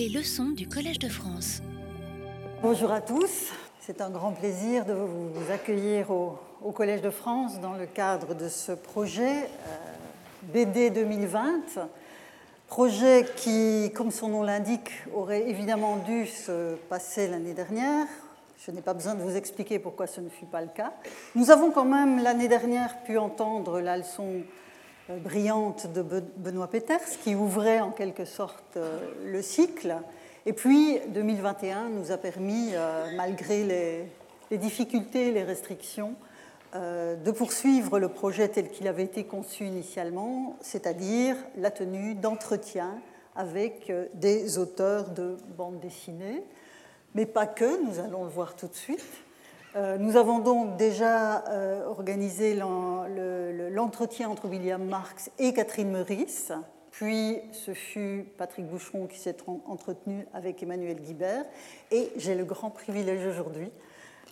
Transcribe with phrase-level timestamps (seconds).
[0.00, 1.60] Les leçons du Collège de France.
[2.62, 3.50] Bonjour à tous.
[3.80, 8.48] C'est un grand plaisir de vous accueillir au, Collège de France dans le cadre de
[8.48, 9.76] ce projet euh,
[10.54, 11.60] BD 2020.
[12.66, 18.06] Projet qui, comme son nom l'indique, aurait évidemment dû se passer l'année dernière.
[18.64, 20.94] Je n'ai pas besoin de vous expliquer pourquoi ce ne fut pas le cas.
[21.34, 24.44] Nous avons quand même l'année dernière pu entendre la leçon
[25.18, 26.02] brillante de
[26.36, 29.96] Benoît Peters, qui ouvrait en quelque sorte euh, le cycle.
[30.46, 36.14] Et puis 2021 nous a permis, euh, malgré les, difficultés, les restrictions,
[36.72, 42.94] de poursuivre le projet tel qu'il avait été conçu initialement, c'est-à-dire la tenue d'entretiens
[43.34, 46.44] avec des auteurs de bandes dessinées,
[47.14, 49.04] mais pas que, nous allons le voir tout de suite.
[49.76, 52.58] Euh, nous avons donc déjà euh, organisé
[53.72, 56.52] l'entretien entre William Marx et Catherine Meurice,
[56.90, 61.44] puis ce fut Patrick Boucheron qui s'est entretenu avec Emmanuel Guibert,
[61.92, 63.70] et j'ai le grand privilège aujourd'hui,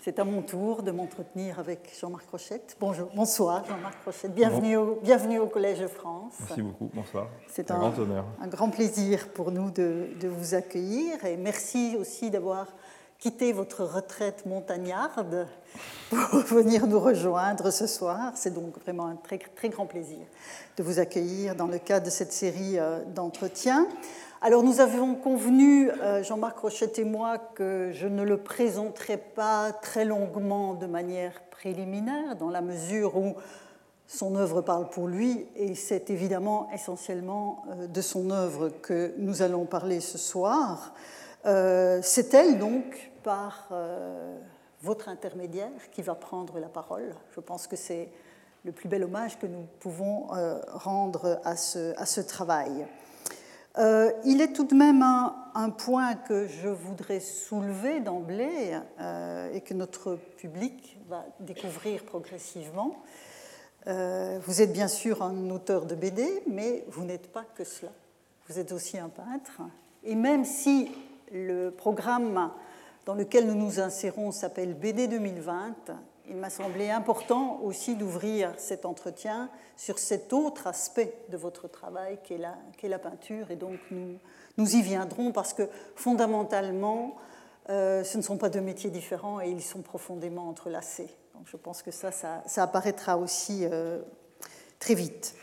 [0.02, 2.76] c'est à mon tour de m'entretenir avec Jean-Marc Rochette.
[2.80, 6.34] Bonjour, bonsoir Jean-Marc Rochette, bienvenue au, bienvenue au, Collège de France.
[6.40, 7.28] Merci beaucoup, bonsoir.
[7.46, 8.24] C'est un, grand honneur.
[8.40, 12.66] Un grand plaisir pour nous de, de vous accueillir, et merci aussi d'avoir
[13.18, 15.48] quitter votre retraite montagnarde
[16.08, 18.32] pour venir nous rejoindre ce soir.
[18.36, 20.20] C'est donc vraiment un très, très grand plaisir
[20.76, 23.88] de vous accueillir dans le cadre de cette série euh, d'entretiens.
[24.40, 29.72] Alors nous avions convenu, euh, Jean-Marc Rochette et moi, que je ne le présenterai pas
[29.72, 33.34] très longuement de manière préliminaire, dans la mesure où
[34.06, 39.42] son œuvre parle pour lui, et c'est évidemment essentiellement euh, de son œuvre que nous
[39.42, 40.94] allons parler ce soir.
[42.02, 44.38] C'est elle donc par euh,
[44.82, 47.14] votre intermédiaire qui va prendre la parole.
[47.34, 48.10] Je pense que c'est
[48.64, 52.86] le plus bel hommage que nous pouvons euh, rendre à ce, travail.
[53.78, 58.78] Euh, il est tout de même un, point que je voudrais soulever d'emblée
[59.52, 62.96] et que notre public va découvrir progressivement.
[63.86, 67.92] vous êtes bien sûr un auteur de BD, mais vous n'êtes pas que cela.
[68.48, 69.60] Vous êtes aussi un peintre.
[70.04, 70.90] Et même si
[71.32, 72.50] le programme
[73.08, 75.76] dans lequel nous nous insérons s'appelle BD 2020.
[76.28, 79.48] Il m'a semblé important aussi d'ouvrir cet entretien
[79.78, 83.50] sur cet autre aspect de votre travail qu'est la, la peinture.
[83.50, 87.16] Et donc nous, y viendrons parce que fondamentalement,
[87.70, 91.08] euh, ce ne sont pas deux métiers différents et ils sont profondément entrelacés.
[91.32, 94.02] Donc je pense que ça, ça, apparaîtra aussi euh,
[94.78, 95.34] très vite.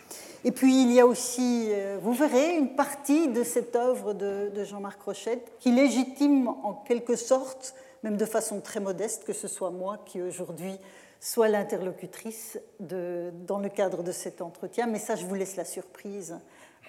[0.45, 4.63] Et puis il y a aussi, euh, vous verrez, une partie de cette œuvre de,
[4.63, 7.73] Jean-Marc Rochette qui légitime en quelque sorte,
[8.03, 10.78] même de façon très modeste, que ce soit moi qui aujourd'hui
[11.19, 14.85] soit l'interlocutrice dans le cadre de cet entretien.
[14.85, 16.38] Mais ça, je vous laisse la surprise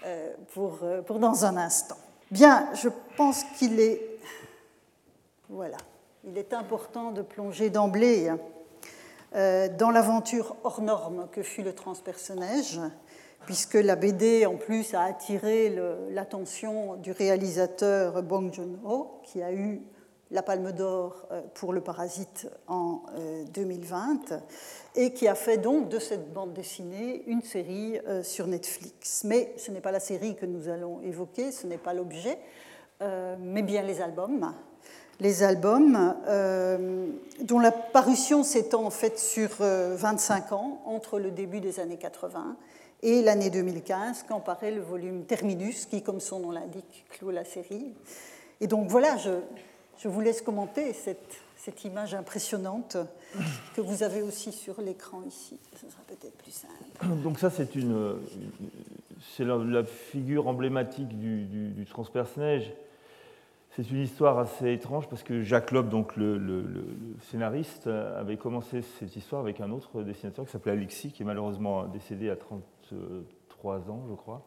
[0.04, 1.96] euh, euh, pour dans un instant.
[2.30, 4.02] Bien, je pense qu'il est,
[5.48, 5.78] voilà,
[6.24, 8.30] il est important de plonger d'emblée
[9.32, 12.80] dans l'aventure hors norme que fut le transpersonnage
[13.44, 15.74] puisque la BD, en plus, a attiré
[16.10, 19.82] l'attention du réalisateur Bong Joon-ho, qui a eu
[20.30, 23.02] la Palme d'Or euh, pour Le Parasite en
[23.54, 24.38] 2020, euh,
[24.96, 29.22] et qui a fait donc de cette bande dessinée une série euh, sur Netflix.
[29.24, 32.38] Mais ce n'est pas la série que nous allons évoquer, ce n'est pas l'objet,
[33.38, 34.54] mais bien les albums.
[35.20, 36.14] Les albums
[37.42, 42.56] dont la parution s'étend en fait sur 25 ans, entre le début des années 80
[43.02, 47.44] et l'année 2015, quand paraît le volume Terminus, qui, comme son nom l'indique, clôt la
[47.44, 47.92] série.
[48.60, 49.30] Et donc voilà, je,
[49.98, 52.96] je vous laisse commenter cette, cette, image impressionnante
[53.74, 55.58] que vous avez aussi sur l'écran ici.
[55.74, 57.22] Ce sera peut-être plus simple.
[57.22, 58.16] Donc ça, c'est une,
[59.36, 62.72] c'est la, figure emblématique du, du, du transperce-neige.
[63.72, 66.64] C'est une histoire assez étrange parce que Jacques Loeb, donc le, le,
[67.30, 71.84] scénariste, avait commencé cette histoire avec un autre dessinateur qui s'appelait Alexis, qui est malheureusement
[71.84, 72.62] décédé à 30,
[73.48, 74.42] trois ans, je crois.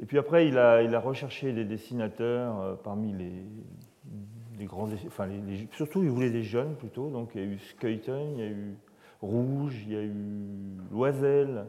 [0.00, 4.88] Et puis après, il a, recherché des dessinateurs euh, parmi les, grands.
[5.06, 5.28] Enfin,
[5.72, 7.08] surtout, il voulait des jeunes plutôt.
[7.10, 8.76] Donc, il y a eu Skuyten, il y a eu
[9.20, 10.12] Rouge, il y a eu
[10.92, 11.66] Loisel.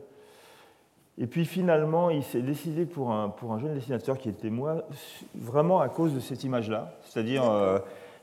[1.17, 4.87] Et puis finalement, il s'est décidé pour un, pour un jeune dessinateur qui était moi,
[5.35, 6.93] vraiment à cause de cette image-là.
[7.01, 7.79] C'est-à-dire, euh,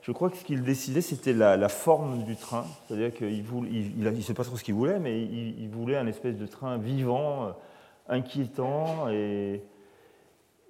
[0.07, 2.65] je crois que ce qu'il décidait, c'était la, forme du train.
[2.87, 6.37] C'est-à-dire qu'il il, il, sait pas trop ce qu'il voulait, mais il, voulait un espèce
[6.37, 7.51] de train vivant, euh,
[8.09, 9.09] inquiétant.
[9.09, 9.63] Et,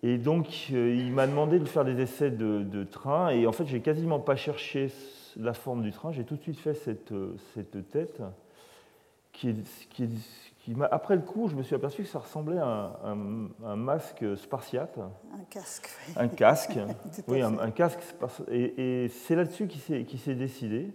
[0.03, 3.29] donc, euh, il m'a demandé de faire des essais de, train.
[3.29, 4.91] Et en fait, j'ai quasiment pas cherché
[5.37, 6.13] la forme du train.
[6.13, 7.13] J'ai tout de suite fait cette,
[7.53, 8.23] cette tête
[9.37, 9.55] qui
[10.91, 14.99] après le coup, je me suis aperçu que ça ressemblait à un, masque spartiate.
[14.99, 15.89] Un casque.
[16.09, 16.15] Oui.
[16.17, 16.79] Un casque.
[17.29, 18.01] oui, un, casque.
[18.51, 20.93] Et, c'est là-dessus qu'il s'est décidé.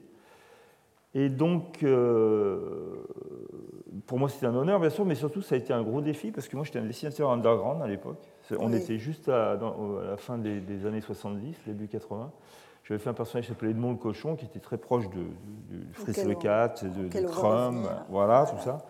[1.14, 3.06] Et donc, euh,
[4.08, 6.32] pour moi, c'était un honneur, bien sûr, mais surtout, ça a été un gros défi
[6.32, 8.24] parce que moi, j'étais un dessinateur underground à l'époque.
[8.60, 9.58] On était juste à,
[10.06, 12.32] la fin des, années 70, début 80.
[12.84, 15.22] J'avais fait un personnage qui s'appelait Edmond le Cochon, qui était très proche de,
[15.70, 18.86] de Fritz le Cat, de, de Crum, voilà, tout ça.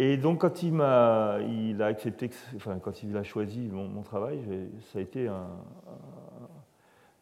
[0.00, 4.40] Et donc, quand il, m'a, il a accepté, enfin, quand il a choisi mon, travail,
[4.92, 5.48] ça a été un,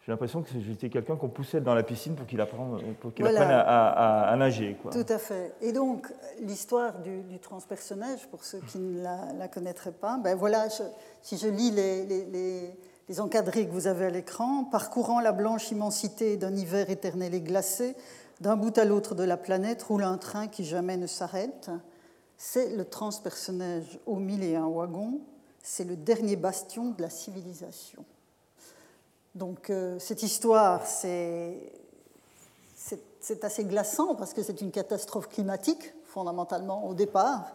[0.06, 3.26] j'ai l'impression que j'étais quelqu'un qu'on poussait dans la piscine pour qu'il apprenne, pour qu'il
[3.26, 4.76] apprenne à, nager.
[4.80, 4.92] Quoi.
[4.92, 5.52] Tout à fait.
[5.60, 6.06] Et donc,
[6.40, 10.68] l'histoire du, transpersonnage, pour ceux qui ne la, connaîtraient pas, ben voilà,
[11.22, 12.70] si je lis les, les, les,
[13.18, 17.96] encadrés que vous avez à l'écran, parcourant la blanche immensité d'un hiver éternel et glacé,
[18.40, 21.70] d'un bout à l'autre de la planète roule un train qui jamais ne s'arrête
[22.36, 25.20] c'est le transpersonnage au mille et un wagons,
[25.62, 28.04] c'est le dernier bastion de la civilisation.
[29.34, 31.72] Donc euh, cette histoire, c'est
[33.42, 37.52] assez glaçant parce que c'est une catastrophe climatique, fondamentalement, au départ.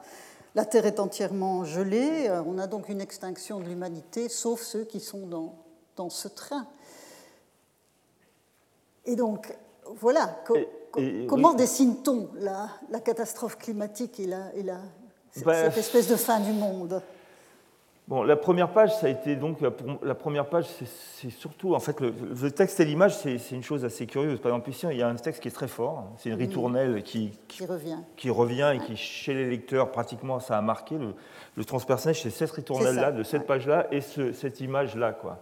[0.54, 4.84] La Terre est entièrement gelée, euh, on a donc une extinction de l'humanité, sauf ceux
[4.84, 5.56] qui sont dans,
[5.96, 6.68] dans ce train.
[9.06, 9.56] Et donc,
[9.86, 10.44] voilà.
[11.28, 14.52] Comment dessine-t-on la, catastrophe climatique et, la,
[15.32, 17.02] cette espèce de fin du monde?
[18.08, 20.66] Bon, la première page, ça a été donc la première page,
[21.16, 24.40] c'est surtout en fait le, texte et l'image, c'est une chose assez curieuse.
[24.40, 26.12] Par exemple, ici, il y a un texte qui est très fort.
[26.18, 30.58] C'est une ritournelle qui, qui, revient, qui revient et qui, chez les lecteurs, pratiquement, ça
[30.58, 30.98] a marqué.
[30.98, 31.14] Le,
[31.56, 35.40] le transpersonnage, c'est cette ritournelle-là, de cette page-là et cette image-là, quoi.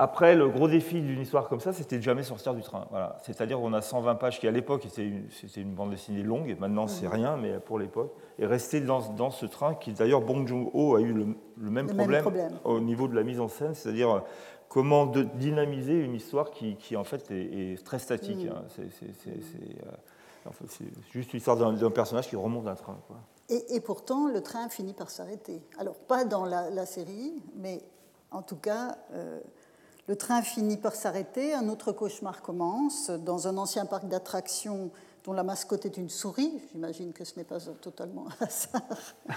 [0.00, 2.86] Après, le gros défi d'une histoire comme ça, c'était de jamais sortir du train.
[2.90, 3.18] Voilà.
[3.24, 7.06] C'est-à-dire qu'on a 120 pages qui, à l'époque, c'était une, bande dessinée longue, maintenant c'est
[7.06, 7.12] mhm.
[7.12, 11.12] rien, mais pour l'époque, et rester dans, ce train qui, d'ailleurs, Bong Joon-ho a eu
[11.12, 11.34] le,
[11.68, 12.24] même, problème
[12.62, 14.20] au niveau de la mise en scène, c'est-à-dire euh,
[14.68, 18.44] comment de dynamiser une histoire qui, en fait, est, très statique.
[18.44, 18.52] Mhm.
[18.52, 18.62] Hein.
[18.78, 22.96] Euh, c'est juste l'histoire d'un personnage qui remonte d'un train.
[23.48, 25.60] Et, pourtant, le train finit par s'arrêter.
[25.76, 27.82] Alors, pas dans la, série, mais
[28.30, 28.96] en tout cas...
[29.12, 29.40] Euh,
[30.08, 34.90] le train finit par s'arrêter, un autre cauchemar commence dans un ancien parc d'attractions
[35.24, 39.14] dont la mascotte est une souris, j'imagine que ce n'est pas totalement un hasard,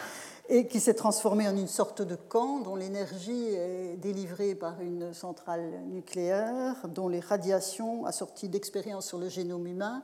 [0.49, 5.13] et qui s'est transformé en une sorte de camp dont l'énergie est délivrée par une
[5.13, 10.03] centrale nucléaire, dont les radiations, assorties d'expériences sur le génome humain,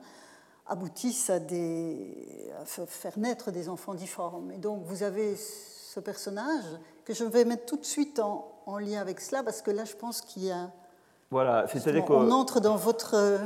[0.65, 4.51] aboutissent à, à faire naître des enfants difformes.
[4.51, 6.65] Et donc vous avez ce personnage
[7.05, 9.85] que je vais mettre tout de suite en, en lien avec cela, parce que là,
[9.85, 10.69] je pense qu'il y a.
[11.31, 13.37] Voilà, c'est-à-dire qu'on entre dans votre euh,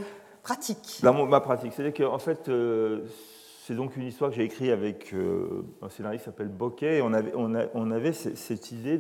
[0.44, 1.00] pratique.
[1.04, 1.74] Dans ma pratique.
[1.74, 3.06] C'est-à-dire qu'en fait, euh,
[3.64, 7.02] c'est donc une histoire que j'ai écrite avec euh, un scénariste qui s'appelle Bokeh, et
[7.02, 9.00] on avait, on, on avait cette idée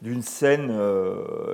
[0.00, 0.72] d'une scène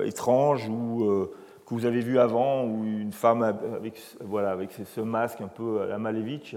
[0.04, 1.28] étrange où,
[1.66, 5.82] que vous avez vue avant, où une femme avec, voilà, avec ce masque un peu
[5.82, 6.56] à la Malevich,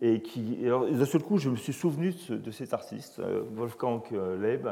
[0.00, 3.20] et qui, et alors, d'un seul coup, je me suis souvenu de, de cet artiste,
[3.54, 4.02] Wolfgang
[4.40, 4.66] Leib,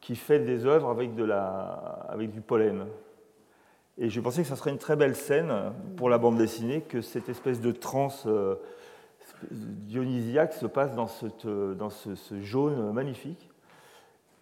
[0.00, 2.86] qui fait des œuvres avec, de la, avec du pollen.
[3.98, 5.52] Et je pensais que ça serait une très belle scène
[5.96, 8.54] pour la bande dessinée, que cette espèce de transe euh,
[9.50, 12.10] dionysiaque se passe dans, cette, dans ce,
[12.40, 13.50] jaune magnifique.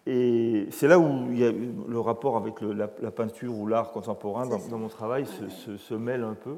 [0.05, 4.45] Et c'est là où il y a le rapport avec la, peinture ou l'art contemporain
[4.45, 6.57] dans, mon travail se, se, mêle un peu.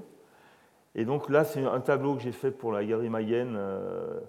[0.94, 3.56] Et donc là, c'est un tableau que j'ai fait pour la Galerie Mayenne.
[3.58, 4.20] Euh,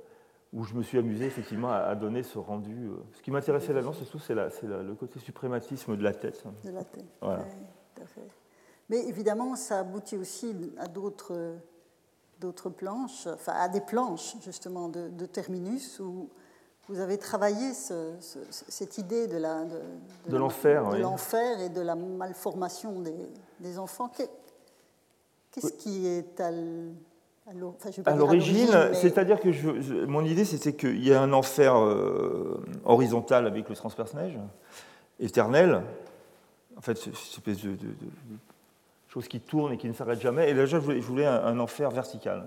[0.52, 2.88] où je me suis amusé effectivement à, donner ce rendu.
[2.88, 2.96] Euh.
[3.12, 6.42] Ce qui m'intéressait là-dedans, surtout, c'est le côté suprématisme de la tête.
[6.64, 7.44] De la tête, voilà.
[7.94, 8.26] tout à fait.
[8.88, 11.54] Mais évidemment, ça aboutit aussi à d'autres,
[12.40, 16.28] d'autres planches, enfin à des planches justement de, Terminus, où
[16.88, 22.98] vous avez travaillé cette idée de, la, de, l'enfer, de l'enfer et de la malformation
[22.98, 23.14] des,
[23.60, 24.10] des enfants.
[25.52, 26.50] Qu'est-ce qui est à
[28.06, 33.46] à l'origine, c'est-à-dire que je, mon idée, c'était qu'il y a un enfer euh, horizontal
[33.46, 34.38] avec le transpersonnage,
[35.18, 35.82] éternel,
[36.76, 37.76] en fait, cette espèce de,
[39.08, 40.50] chose qui tourne et qui ne s'arrête jamais.
[40.50, 42.46] Et là, je voulais, un, enfer vertical.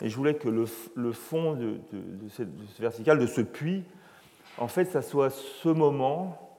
[0.00, 1.78] Et je voulais que le, fond de,
[2.30, 2.42] ce
[2.80, 3.84] vertical, de ce puits,
[4.56, 6.56] en fait, ça soit ce moment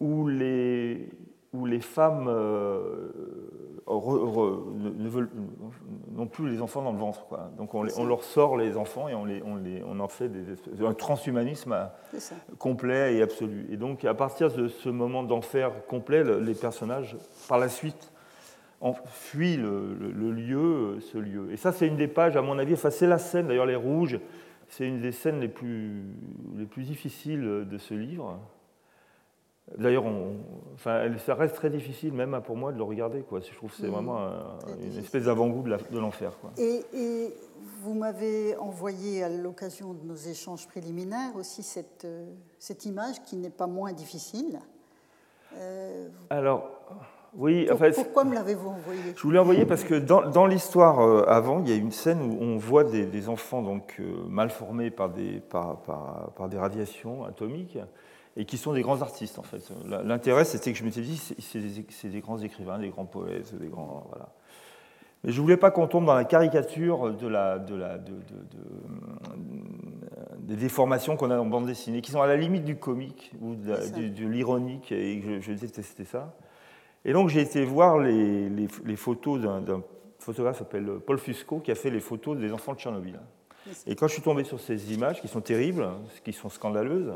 [0.00, 1.08] où les,
[1.52, 3.08] où les femmes euh,
[3.88, 5.30] ne veulent,
[6.12, 7.26] n'ont plus les enfants dans le ventre.
[7.26, 7.50] Quoi.
[7.58, 10.84] Donc on, leur sort les enfants et on, les, on, les, on en fait des,
[10.84, 11.76] un transhumanisme
[12.58, 13.66] complet et absolu.
[13.70, 17.16] Et donc à partir de ce moment d'enfer complet, les personnages,
[17.48, 18.12] par la suite,
[19.06, 21.52] fuit le, lieu, ce lieu.
[21.52, 23.76] Et ça, c'est une des pages, à mon avis, enfin, c'est la scène, d'ailleurs, les
[23.76, 24.18] rouges,
[24.68, 26.02] c'est une des scènes les plus,
[26.56, 28.38] les plus difficiles de ce livre.
[29.78, 30.04] D'ailleurs,
[30.74, 33.20] enfin, ça reste très difficile, même pour moi, de le regarder.
[33.20, 33.40] Quoi.
[33.40, 33.90] Je trouve que c'est mmh.
[33.90, 34.18] vraiment
[34.82, 36.32] une espèce d'avant-goût de l'enfer.
[36.58, 37.34] Et, et,
[37.82, 42.26] vous m'avez envoyé à l'occasion de nos échanges préliminaires aussi cette, euh,
[42.58, 44.58] cette image qui n'est pas moins difficile.
[45.56, 46.70] Euh, Alors,
[47.34, 47.68] oui.
[47.94, 49.00] pourquoi me l'avez-vous envoyé?
[49.16, 51.92] Je vous l'ai envoyé parce que dans, dans l'histoire euh, avant, il y a une
[51.92, 56.58] scène où on voit des, enfants donc, mal formés par des, par, par, par des
[56.58, 57.78] radiations atomiques
[58.36, 59.70] et qui sont des grands artistes en fait.
[60.04, 64.06] L'intérêt c'était que je m'étais dit c'est des, grands écrivains, des grands poètes, des grands
[64.08, 64.28] voilà.
[65.22, 68.14] Mais je ne voulais pas qu'on tombe dans la caricature de la, de la, de,
[70.38, 73.54] des déformations qu'on a en bande dessinée, qui sont à la limite du comique ou
[73.54, 76.34] de, l'ironique, et je, je, détestais ça.
[77.04, 79.82] Et donc j'ai été voir les, les, les photos d'un
[80.18, 83.20] photographe qui s'appelle Paul Fusco, qui a fait les photos des enfants de Tchernobyl.
[83.86, 85.86] Et quand je suis tombé sur ces images, qui sont terribles,
[86.24, 87.12] qui sont scandaleuses,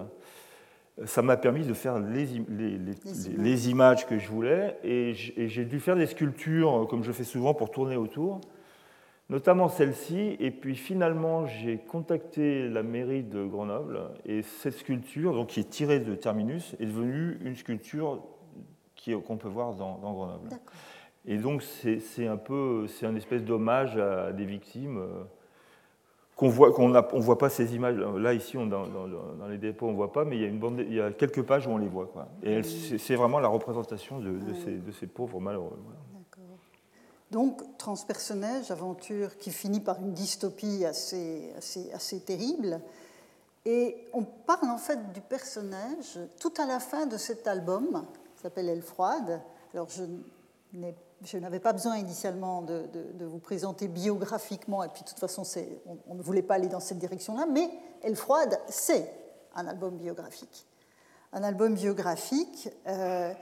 [1.04, 2.26] ça m'a permis de faire les,
[3.36, 7.52] les, images que je voulais et j'ai dû faire des sculptures, comme je fais souvent,
[7.52, 8.40] pour tourner autour,
[9.28, 10.36] notamment celle-ci.
[10.38, 15.68] Et puis finalement, j'ai contacté la mairie de Grenoble et cette sculpture, donc, qui est
[15.68, 18.22] tirée de Terminus, est devenue une sculpture
[19.26, 20.48] qu'on peut voir dans, dans Grenoble.
[21.26, 25.02] Et donc c'est un peu, c'est un espèce d'hommage à des victimes.
[26.36, 27.96] Qu'on voit, qu'on on voit pas ces images.
[27.96, 30.48] Là, ici, on, dans, dans, les dépôts, on ne voit pas, mais il y, a
[30.48, 32.06] une bande, il y a quelques pages où on les voit.
[32.06, 32.26] Quoi.
[32.42, 35.78] Et c'est vraiment la représentation de, ces, de ces, pauvres malheureux.
[37.30, 42.80] Donc, Transpersonnage, aventure qui finit par une dystopie assez, assez, assez terrible.
[43.64, 48.04] Et on parle en fait du personnage tout à la fin de cet album,
[48.36, 49.40] qui s'appelle Elle froide.
[49.72, 50.04] Alors, je
[50.74, 52.86] n'ai je n'avais pas besoin initialement de,
[53.20, 55.42] vous présenter biographiquement, et puis de toute façon,
[56.06, 57.70] on, ne voulait pas aller dans cette direction-là, mais
[58.02, 59.10] Elle froide, c'est
[59.54, 60.66] un album biographique.
[61.32, 63.32] Un album biographique, euh,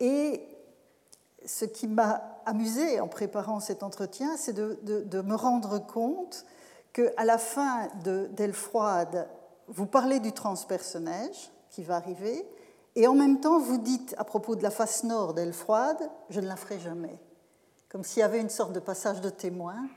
[0.00, 0.42] et
[1.44, 6.44] ce qui m'a amusé en préparant cet entretien, c'est de, me rendre compte
[6.92, 9.28] qu'à la fin d'Elle froide,
[9.68, 12.46] vous parlez du transpersonnage qui va arriver,
[12.94, 15.98] et en même temps, vous dites à propos de la face nord d'Elle froide,
[16.30, 17.18] je ne la ferai jamais
[17.96, 19.88] comme s'il y avait une sorte de passage de témoin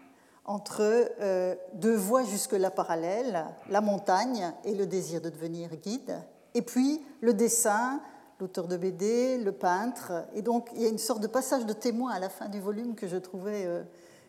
[0.46, 0.80] entre
[1.20, 6.18] euh, deux voies jusque-là parallèles, la montagne et le désir de devenir guide,
[6.54, 8.00] et puis le dessin,
[8.40, 10.14] l'auteur de BD, le peintre.
[10.34, 12.62] Et donc il y a une sorte de passage de témoin à la fin du
[12.62, 13.84] volume que je trouvais, euh,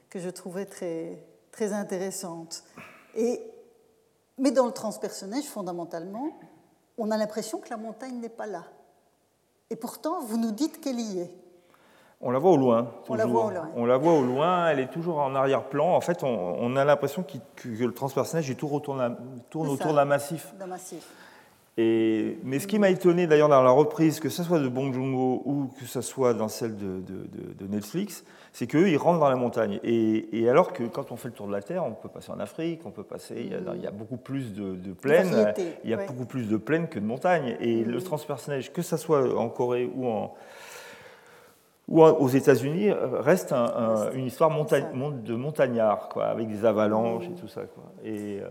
[0.08, 2.64] que je trouvais très, très intéressante.
[3.14, 3.40] Et,
[4.36, 6.32] mais dans le transpersonnage, fondamentalement,
[6.98, 8.64] on a l'impression que la montagne n'est pas là.
[9.70, 11.30] Et pourtant, vous nous dites qu'elle y est.
[12.22, 12.90] On la voit au loin.
[13.08, 13.70] On la voit au loin.
[13.76, 15.94] On la voit au loin, elle est toujours en arrière-plan.
[15.96, 19.16] En fait, on, a l'impression que, le transpersonnage tourne,
[19.48, 20.52] tourne autour d'un massif.
[20.66, 21.06] massif.
[21.78, 24.92] Et, mais ce qui m'a étonné d'ailleurs dans la reprise, que ce soit de Bong
[24.92, 28.22] Joon-ho ou que ce soit dans celle de, Netflix,
[28.52, 29.80] c'est qu'eux, ils rentrent dans la montagne.
[29.82, 32.40] Et, alors que quand on fait le tour de la Terre, on peut passer en
[32.40, 36.26] Afrique, on peut passer, il y a, beaucoup plus de, plaines, il y a beaucoup
[36.26, 37.56] plus de plaines que de montagnes.
[37.60, 40.34] Et le transpersonnage, que ce soit en Corée ou en,
[41.90, 43.52] ou aux États-Unis euh, reste
[44.14, 47.62] une histoire de montagnard, quoi, avec des avalanches et tout ça.
[47.62, 47.82] Quoi.
[48.04, 48.48] Et, euh,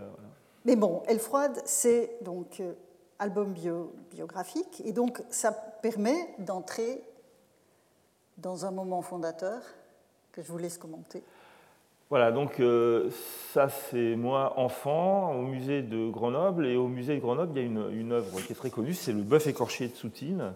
[0.66, 2.74] Mais bon, Elle froide, c'est donc euh,
[3.18, 3.54] album
[4.10, 7.02] biographique, et donc ça permet d'entrer
[8.36, 9.58] dans un moment fondateur
[10.32, 11.22] que je vous laisse commenter.
[12.10, 12.60] Voilà, donc
[13.52, 17.62] ça c'est moi enfant au musée de Grenoble, et au musée de Grenoble il y
[17.62, 20.54] a une, une œuvre qui est très connue, c'est le bœuf écorché de Soutine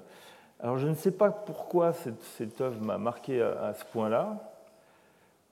[0.60, 4.36] alors je ne sais pas pourquoi cette, œuvre m'a marqué à, ce point-là.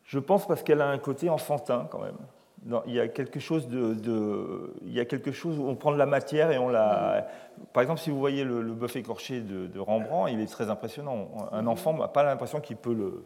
[0.05, 2.83] Je pense parce qu'elle a un côté enfantin quand même.
[2.87, 5.99] il y a quelque chose de, il y a quelque chose où on prend de
[5.99, 7.29] la matière et on la.
[7.73, 11.29] Par exemple, si vous voyez le, le bœuf écorché de, Rembrandt, il est très impressionnant.
[11.53, 13.25] Un enfant n'a pas l'impression qu'il peut le,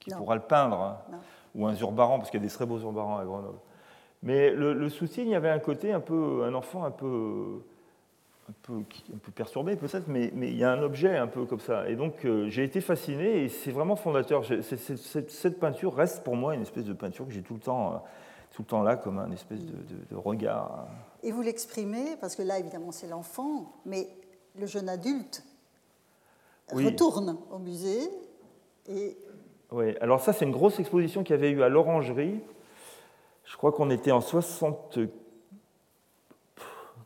[0.00, 0.98] qu'il pourra le peindre, hein.
[1.54, 3.58] ou un Zurbaran, parce qu'il y a des très beaux Zurbarans à Grenoble.
[4.22, 7.62] Mais le, le souci, il y avait un côté un peu, un enfant un peu
[8.48, 11.44] un peu, un peu perturbé peut-être, mais, mais, il y a un objet un peu
[11.44, 11.88] comme ça.
[11.88, 14.42] Et donc euh, j'ai été fasciné et c'est vraiment fondateur.
[14.44, 17.96] cette peinture reste pour moi une espèce de peinture que j'ai tout le temps, euh,
[18.52, 20.88] tout le temps là comme un espèce de, regard.
[21.22, 24.08] Et vous l'exprimez, parce que là évidemment c'est l'enfant, mais
[24.58, 25.44] le jeune adulte
[26.72, 28.00] retourne au musée
[28.88, 29.16] et...
[29.70, 32.40] Oui, alors ça c'est une grosse exposition qu'il y avait eu à l'Orangerie.
[33.44, 34.98] Je crois qu'on était en 60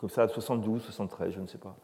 [0.02, 1.76] comme ça, 72, 73, je ne sais pas.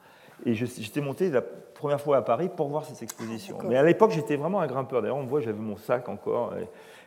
[0.44, 3.58] Et j'étais monté la première fois à Paris pour voir cette exposition.
[3.62, 5.02] Mais à l'époque, j'étais vraiment un grimpeur.
[5.02, 6.52] D'ailleurs, on me voit, j'avais mon sac encore.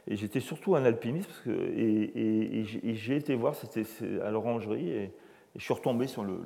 [0.07, 1.27] Et, j'étais surtout un alpiniste.
[1.27, 3.83] Parce que, et, j'ai été voir, c'était
[4.23, 4.89] à l'orangerie.
[4.89, 5.11] Et,
[5.57, 6.39] je suis retombé sur le,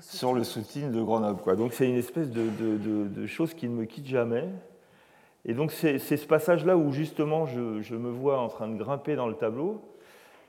[0.00, 1.42] sur le soutien de Grenoble.
[1.42, 1.54] Quoi.
[1.54, 4.48] Donc c'est une espèce de, de, de, chose qui ne me quitte jamais.
[5.44, 9.14] Et donc c'est ce passage-là où justement je, je, me vois en train de grimper
[9.14, 9.82] dans le tableau.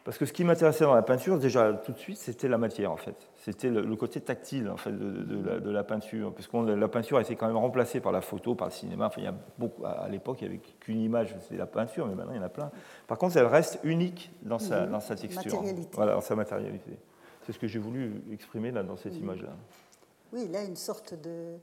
[0.06, 2.92] Parce que ce qui m'intéressait dans la peinture, déjà tout de suite, c'était la matière
[2.92, 3.16] en fait.
[3.44, 7.18] C'était le, côté tactile en fait de, la, de la, peinture, parce que la peinture
[7.18, 9.08] a été quand même remplacée par la photo, par le cinéma.
[9.08, 12.06] Enfin, il y a beaucoup, à l'époque, il n'y avait qu'une image, c'était la peinture,
[12.06, 12.70] mais maintenant il y en a plein.
[13.08, 17.00] Par contre, elle reste unique dans sa, dans sa texture, voilà, dans sa matérialité.
[17.48, 19.54] C'est ce que j'ai voulu exprimer là, dans cette image-là.
[20.34, 21.56] Oui, là, une sorte de,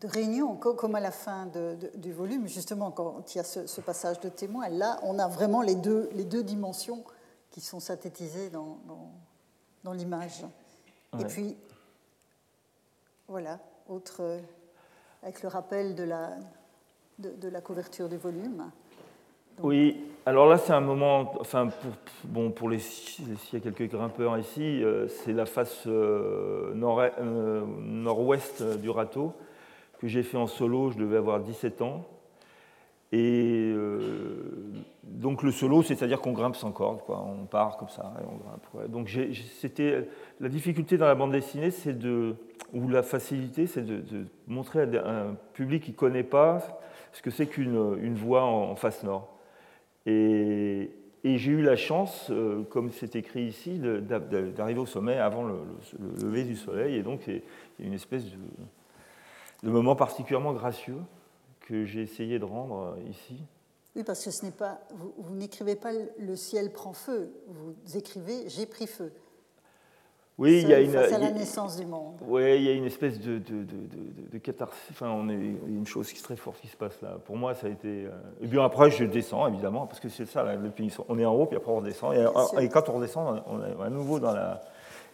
[0.00, 1.48] de réunion, comme à la fin
[1.94, 5.28] du volume, justement, quand il y a ce, ce, passage de témoin, là, on a
[5.28, 7.04] vraiment les deux, les deux dimensions
[7.54, 8.78] qui sont synthétisées dans,
[9.84, 10.42] dans, l'image.
[11.20, 11.56] Et puis,
[13.28, 14.40] voilà, autre,
[15.22, 16.32] avec le rappel de la,
[17.20, 18.72] de, la couverture du volume.
[19.62, 21.92] oui, alors là, c'est un moment, enfin, pour,
[22.24, 27.64] bon, pour les, s'il y a quelques grimpeurs ici, euh, c'est la face euh, euh,
[27.78, 29.32] nord-ouest du râteau
[30.00, 32.04] que j'ai fait en solo, je devais avoir 17 ans.
[33.16, 33.72] Et
[35.04, 38.90] donc le solo, c'est-à-dire qu'on grimpe sans corde, on part comme ça et on grimpe.
[38.90, 39.08] Donc
[39.60, 40.08] c'était
[40.40, 42.34] la difficulté dans la bande dessinée, c'est de
[42.72, 46.58] ou la facilité, c'est de, montrer à un public qui ne connaît pas
[47.12, 49.38] ce que c'est qu'une une voie en, face nord.
[50.06, 50.90] Et,
[51.24, 55.54] j'ai eu la chance, euh, comme c'est écrit ici, d'arriver au sommet avant le,
[56.20, 56.96] lever du soleil.
[56.96, 58.24] Et donc il y a une espèce
[59.62, 60.98] de moment particulièrement gracieux
[61.64, 63.40] que j'ai essayé de rendre euh, ici.
[63.96, 64.80] Oui, parce que ce n'est pas,
[65.18, 69.12] vous, n'écrivez pas le ciel prend feu, vous écrivez j'ai pris feu.
[70.36, 70.90] Oui, il y a une.
[70.90, 72.16] Face à la naissance du monde.
[72.26, 74.90] Oui, il y a une espèce de, de, de, de catharsis.
[74.90, 77.00] Enfin, on est, il y a une chose qui est très forte qui se passe
[77.02, 77.18] là.
[77.24, 78.06] Pour moi, ça a été.
[78.06, 78.10] Euh,
[78.42, 81.06] et bien après, je descends, évidemment, parce que c'est ça, définition.
[81.08, 82.14] On est en haut, puis après, on redescend.
[82.14, 84.60] Et, et, quand on redescend, on est à nouveau dans la.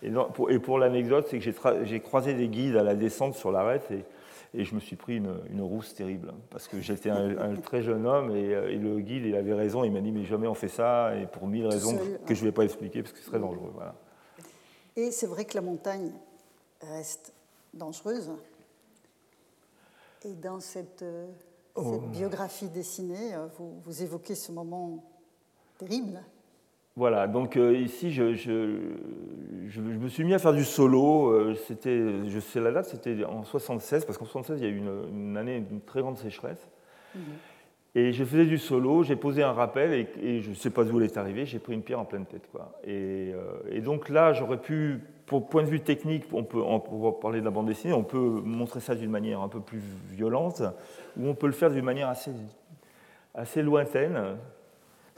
[0.03, 3.53] Et, pour, et pour l'anecdote, c'est que j'ai croisé des guides à la descente sur
[3.53, 3.91] l'arête.
[3.91, 4.07] Et,
[4.53, 8.07] et je me suis pris une, une rousse terrible, parce que j'étais un, très jeune
[8.07, 10.69] homme, euh, et, le guide, il avait raison, il m'a dit, mais jamais on fait
[10.69, 11.97] ça, et pour mille raisons
[12.27, 13.71] que je ne vais pas expliquer, parce que ce serait dangereux.
[13.75, 13.95] Voilà.
[14.97, 16.11] Et c'est vrai que la montagne
[16.81, 17.33] reste
[17.75, 18.33] dangereuse.
[20.25, 21.29] Et dans cette, euh,
[21.77, 21.99] oh.
[21.99, 25.05] biographie dessinée, euh, vous, vous évoquez ce moment
[25.79, 26.21] terrible.
[26.97, 28.79] Voilà, donc euh, ici, je, je,
[29.69, 31.29] je, me suis mis à faire du solo.
[31.29, 34.71] Euh, c'était, je sais la date, c'était en 76, parce qu'en 76, il y a
[34.71, 36.69] eu une, année d'une très grande sécheresse.
[37.15, 37.23] Mhm.
[37.95, 41.01] Et je faisais du solo, j'ai posé un rappel, et, je ne sais pas d'où
[41.01, 42.49] il est arrivé, j'ai pris une pierre en pleine tête.
[42.53, 42.73] Quoi.
[42.85, 43.39] Et, euh,
[43.71, 47.41] et donc là, j'aurais pu, pour point de vue technique, on peut, on peut parler
[47.41, 50.63] de la bande dessinée, on peut montrer ça d'une manière un peu plus violente,
[51.17, 52.31] ou on peut le faire d'une manière assez,
[53.35, 54.37] assez lointaine,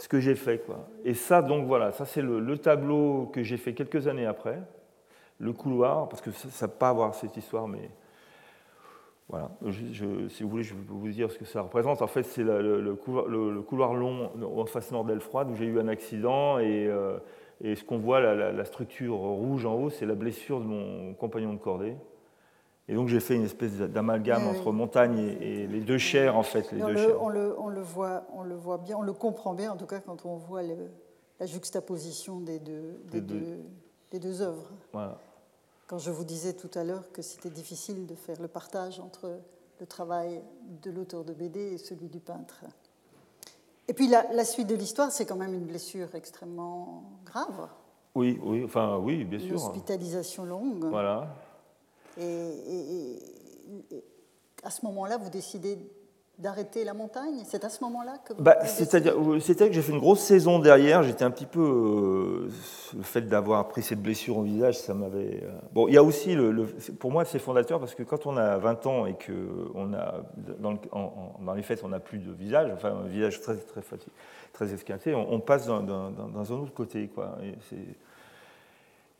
[0.02, 0.58] ce que j'ai fait.
[0.58, 0.88] Quoi.
[1.04, 4.58] Et ça, donc voilà, ça c'est le, tableau que j'ai fait quelques années après,
[5.38, 7.88] le couloir, parce que ça ne peut pas avoir cette histoire, mais
[9.28, 9.52] voilà.
[9.70, 12.02] si vous voulez, je peux vous dire ce que ça représente.
[12.02, 16.58] En fait, c'est le, couloir, long en face nord d'Elfroide où j'ai eu un accident
[16.58, 17.18] et, euh,
[17.62, 21.52] et ce qu'on voit, la, structure rouge en haut, c'est la blessure de mon compagnon
[21.52, 21.94] de cordée.
[22.92, 26.70] Et donc j'ai fait une espèce d'amalgame entre montagne et, les deux chairs, en fait.
[26.72, 29.14] Les on, deux le, On, le, on, le, voit, on le voit bien, on le
[29.14, 33.60] comprend bien, en tout cas quand on voit la juxtaposition des deux, des, deux,
[34.10, 34.68] des deux œuvres.
[35.86, 39.40] Quand je vous disais tout à l'heure que c'était difficile de faire le partage entre
[39.80, 40.42] le travail
[40.82, 42.62] de l'auteur de BD et celui du peintre.
[43.88, 47.68] Et puis la, la suite de l'histoire, c'est quand même une blessure extrêmement grave.
[48.14, 49.48] Oui, oui, enfin oui, bien sûr.
[49.48, 50.84] Une hospitalisation longue.
[50.90, 51.34] Voilà.
[52.20, 53.18] Et,
[54.64, 55.78] à ce moment-là, vous décidez
[56.38, 57.42] d'arrêter la montagne?
[57.44, 61.02] C'est à ce moment-là que bah, C'est-à-dire que j'ai fait une grosse saison derrière.
[61.02, 61.60] J'étais un petit peu.
[61.60, 62.50] Euh,
[62.96, 65.42] le fait d'avoir pris cette blessure au visage, ça m'avait.
[65.42, 66.34] Euh, bon, il y a aussi.
[66.34, 66.66] Le,
[66.98, 69.32] pour moi, c'est fondateur parce que quand on a 20 ans et que
[69.74, 70.22] on a,
[70.58, 70.78] dans,
[71.40, 73.82] dans les faits, on n'a plus de visage, enfin, un visage très, très,
[74.52, 77.08] très esquinté, on, passe dans, dans, dans, un autre côté.
[77.08, 77.36] Quoi.
[77.42, 77.76] Et c'est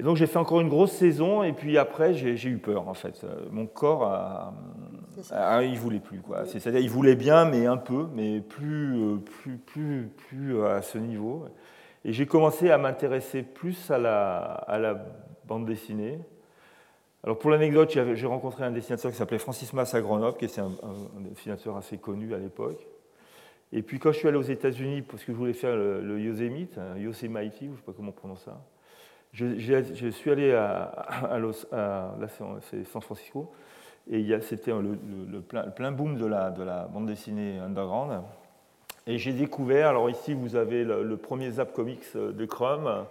[0.03, 2.95] et donc j'ai fait encore une grosse saison et puis après j'ai eu peur en
[2.95, 3.23] fait.
[3.23, 4.53] Euh, mon corps, a,
[5.31, 6.45] a, il voulait plus quoi.
[6.45, 10.99] C'est-à-dire il voulait bien mais un peu, mais plus euh, plus plus plus à ce
[10.99, 11.45] niveau.
[12.05, 15.07] Et j'ai commencé à m'intéresser plus à la, à la
[15.45, 16.19] bande dessinée.
[17.23, 20.63] Alors pour l'anecdote, j'ai rencontré un dessinateur qui s'appelait Francis Mass à Grenoble, qui était
[20.63, 20.73] un,
[21.21, 22.89] dessinateur assez connu à l'époque.
[23.71, 26.77] Et puis quand je suis allé aux États-Unis parce que je voulais faire le, Yosemite,
[26.99, 28.61] Yosemite, je ne sais pas comment on prononce ça,
[29.33, 31.39] je, suis allé à,
[32.29, 33.51] San Francisco
[34.11, 34.99] Et c'était le,
[35.31, 38.23] le, plein, boom de la, de la, bande dessinée underground.
[39.07, 43.07] Et j'ai découvert, alors ici vous avez le, premier Zap Comics de Chrome.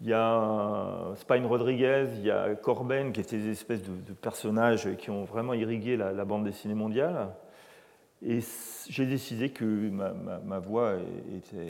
[0.00, 4.94] Il y a Spine Rodriguez, il y a Corben, qui étaient des espèces de, personnages
[4.96, 7.28] qui ont vraiment irrigué la, bande dessinée mondiale.
[8.24, 8.40] Et
[8.88, 10.94] j'ai décidé que ma, ma, voix
[11.36, 11.68] était,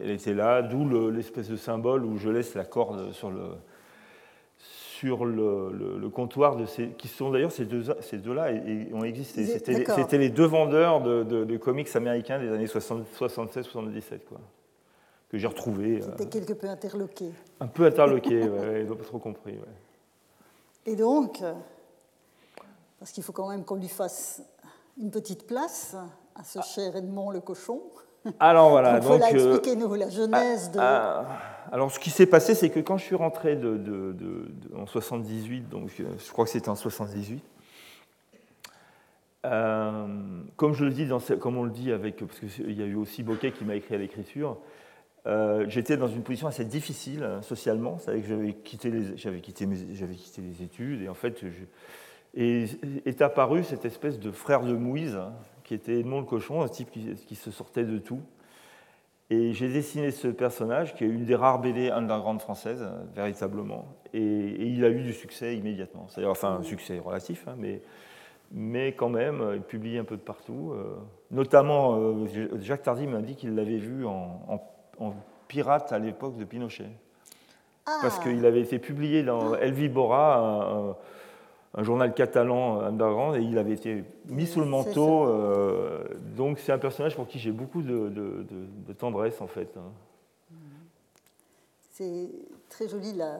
[0.00, 3.42] elle était là, d'où l'espèce de symbole où je laisse la corde sur le,
[5.02, 9.44] sur le, comptoir de ces, qui sont d'ailleurs ces deux, ces deux-là et, ont existé.
[9.44, 14.38] C'était les deux vendeurs de, comics américains des années 76-77, quoi,
[15.28, 16.00] que j'ai retrouvés.
[16.02, 17.30] C'était euh, quelque peu interloqué.
[17.58, 19.58] Un peu interloqué, ouais, ils n'ont pas trop compris.
[20.86, 21.52] Et donc, euh,
[23.00, 24.42] parce qu'il faut quand même qu'on lui fasse
[24.98, 25.96] une petite place
[26.34, 27.80] à ce cher Edmond le cochon.
[28.40, 29.00] Alors voilà.
[29.00, 30.78] donc, euh, expliquez-nous la genèse de.
[30.78, 34.86] Ah, ah, alors, ce qui s'est passé, c'est que quand je suis rentré de, en
[34.86, 37.42] 78, donc je crois que c'était en 78,
[39.44, 40.06] euh,
[40.56, 42.94] comme, je le dis dans, comme on le dit avec, parce qu'il y a eu
[42.94, 44.58] aussi Boquet qui m'a écrit à l'écriture,
[45.26, 49.40] euh, j'étais dans une position assez difficile hein, socialement, c'est-à-dire que j'avais quitté, les, j'avais,
[49.40, 51.40] quitté j'avais quitté les études, et en fait,
[52.34, 52.64] et
[53.04, 55.32] est apparu cette espèce de frère de Mouise, hein,
[55.64, 58.20] qui était Edmond le Cochon, un type qui se sortait de tout,
[59.32, 63.86] et j'ai dessiné ce personnage, qui est une des rares BD underground françaises, véritablement.
[64.12, 66.06] Et, il a eu du succès immédiatement.
[66.08, 67.80] C'est-à-dire, enfin, un succès relatif, hein, mais,
[68.50, 70.72] mais quand même, il publie un peu de partout.
[70.74, 70.96] Euh,
[71.30, 72.26] notamment, euh,
[72.60, 74.60] Jacques Tardy m'a dit qu'il l'avait vu en,
[75.48, 76.90] pirate à l'époque de Pinochet.
[77.86, 77.98] Ah.
[78.02, 80.96] Parce qu'il avait été publié dans El Vibora, un
[81.80, 85.26] journal catalan underground, et il avait été mis sous le manteau.
[85.26, 86.04] Euh,
[86.36, 88.44] donc c'est un personnage pour qui j'ai beaucoup de,
[88.98, 89.74] tendresse, en fait.
[89.76, 89.90] Hein.
[91.90, 92.28] C'est
[92.68, 93.38] très joli la,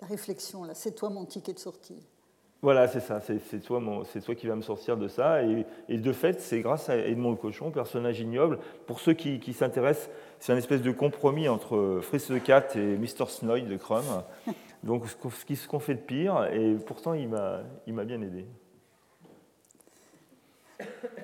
[0.00, 0.74] la, réflexion, là.
[0.74, 1.98] C'est toi mon ticket de sortie.
[2.62, 3.82] Voilà, c'est ça, c'est toi,
[4.24, 5.42] toi, qui vas me sortir de ça.
[5.42, 8.58] Et, de fait, c'est grâce à Edmond le Cochon, personnage ignoble.
[8.86, 12.96] Pour ceux qui, qui s'intéressent, c'est un espèce de compromis entre Fritz the Cat et
[12.96, 13.26] Mr.
[13.28, 14.04] Snoy de Crum.
[14.84, 18.46] Donc ce qu'on fait de pire, et pourtant il m'a bien aidé.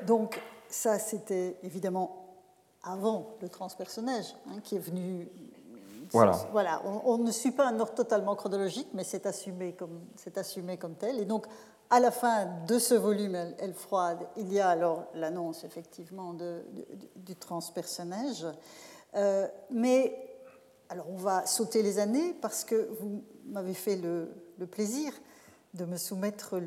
[0.06, 2.38] Donc ça c'était évidemment
[2.82, 5.28] avant le transpersonnage hein, qui est venu.
[6.12, 6.32] Voilà.
[6.50, 10.00] voilà on, ne suit pas un ordre totalement chronologique, mais c'est assumé comme
[10.36, 11.20] assumé comme tel.
[11.20, 11.46] Et donc
[11.90, 16.64] à la fin de ce volume, Elle, froide, il y a alors l'annonce effectivement de,
[17.16, 18.46] du transpersonnage.
[19.14, 20.16] Euh, mais
[20.88, 24.28] alors on va sauter les années parce que vous m'avez fait le,
[24.70, 25.12] plaisir
[25.74, 26.60] de me soumettre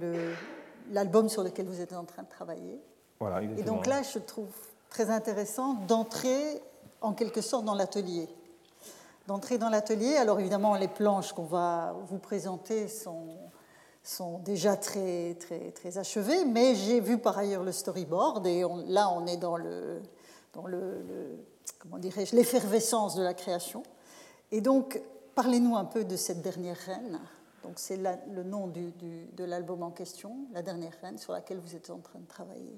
[0.91, 2.79] l'album sur lequel vous êtes en train de travailler.
[3.19, 4.51] Voilà, Et donc là, je trouve
[4.89, 6.61] très intéressant d'entrer
[7.01, 8.27] en quelque sorte dans l'atelier.
[9.27, 10.15] D'entrer dans l'atelier.
[10.15, 13.37] Alors évidemment, les planches qu'on va vous présenter sont,
[14.03, 19.09] sont déjà très, très, très achevées, mais j'ai vu par ailleurs le storyboard et là,
[19.09, 20.01] on est dans le,
[20.53, 21.05] dans le,
[21.79, 23.83] comment dirais-je, l'effervescence de la création.
[24.51, 25.01] Et donc,
[25.35, 27.19] Parlez-nous un peu de cette dernière reine.
[27.63, 31.89] Donc c'est le nom de l'album en question, La dernière reine, sur laquelle vous êtes
[31.89, 32.77] en train de travailler.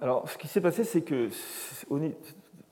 [0.00, 1.28] Alors, ce qui s'est passé, c'est que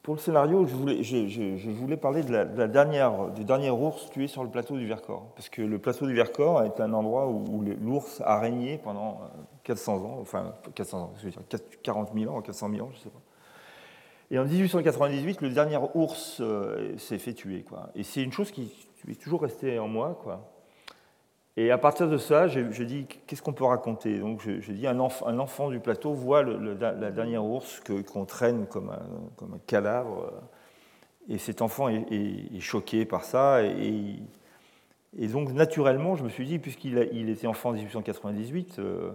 [0.03, 4.51] pour le scénario, je voulais, parler de la, dernière, du dernier ours tué sur le
[4.51, 5.27] plateau du Vercors.
[5.35, 9.21] Parce que le plateau du Vercors est un endroit où, l'ours a régné pendant
[9.65, 11.43] 400 euh, ans, enfin 400 ans, je veux dire
[11.83, 13.21] 40 000 ans, 400 000 ans, je ne sais pas.
[14.31, 17.63] Et en 1898, le dernier ours euh, s'est fait tuer.
[17.63, 17.91] Quoi.
[17.95, 18.73] Et c'est une chose qui
[19.09, 20.19] est toujours restée en moi.
[20.23, 20.51] Quoi.
[21.57, 24.21] Et à partir de ça, je, dis qu'est-ce qu'on peut raconter?
[24.21, 28.91] Donc je, dis un, enfant du plateau voit le, la dernière ours qu'on traîne comme
[28.91, 29.03] un,
[29.35, 30.33] comme un, cadavre.
[31.29, 33.65] Et cet enfant est, choqué par ça.
[33.65, 34.21] Et,
[35.27, 39.11] donc naturellement, je me suis dit, puisqu'il il était enfant en 1898, euh,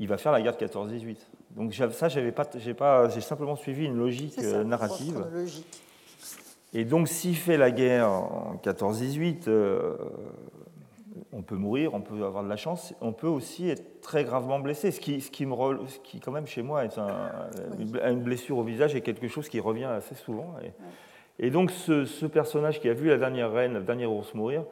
[0.00, 1.16] il va faire la guerre de 14-18.
[1.50, 5.24] Donc ça, j'avais pas, j'ai pas, j'ai simplement suivi une logique euh, narrative.
[6.74, 9.96] Et donc, s'il fait la guerre en 14-18, euh,
[11.32, 14.58] on peut mourir, on peut avoir de la chance, on peut aussi être très gravement
[14.58, 14.90] blessé.
[14.90, 15.54] Ce qui, ce qui, me,
[15.86, 16.98] ce qui quand même, chez moi, est
[17.78, 20.54] une blessure au visage est quelque chose qui revient assez souvent.
[21.38, 24.64] Et, donc, ce, ce, personnage qui a vu la dernière reine, la dernière ours mourir,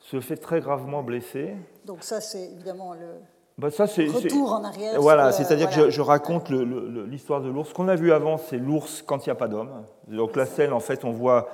[0.00, 1.54] se fait très gravement blessé.
[1.86, 3.20] Donc ça, c'est évidemment le,
[3.60, 4.98] bah, ça, c'est, Retour en arrière.
[4.98, 7.68] Voilà, c'est-à-dire que je, raconte l'histoire de l'ours.
[7.68, 9.70] Ce qu'on a vu avant, c'est l'ours quand il n'y a pas d'homme.
[10.08, 11.50] Donc la scène, en fait, on voit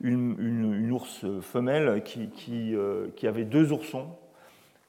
[0.00, 4.06] une, une, ours femelle qui, qui, euh, qui, avait deux oursons.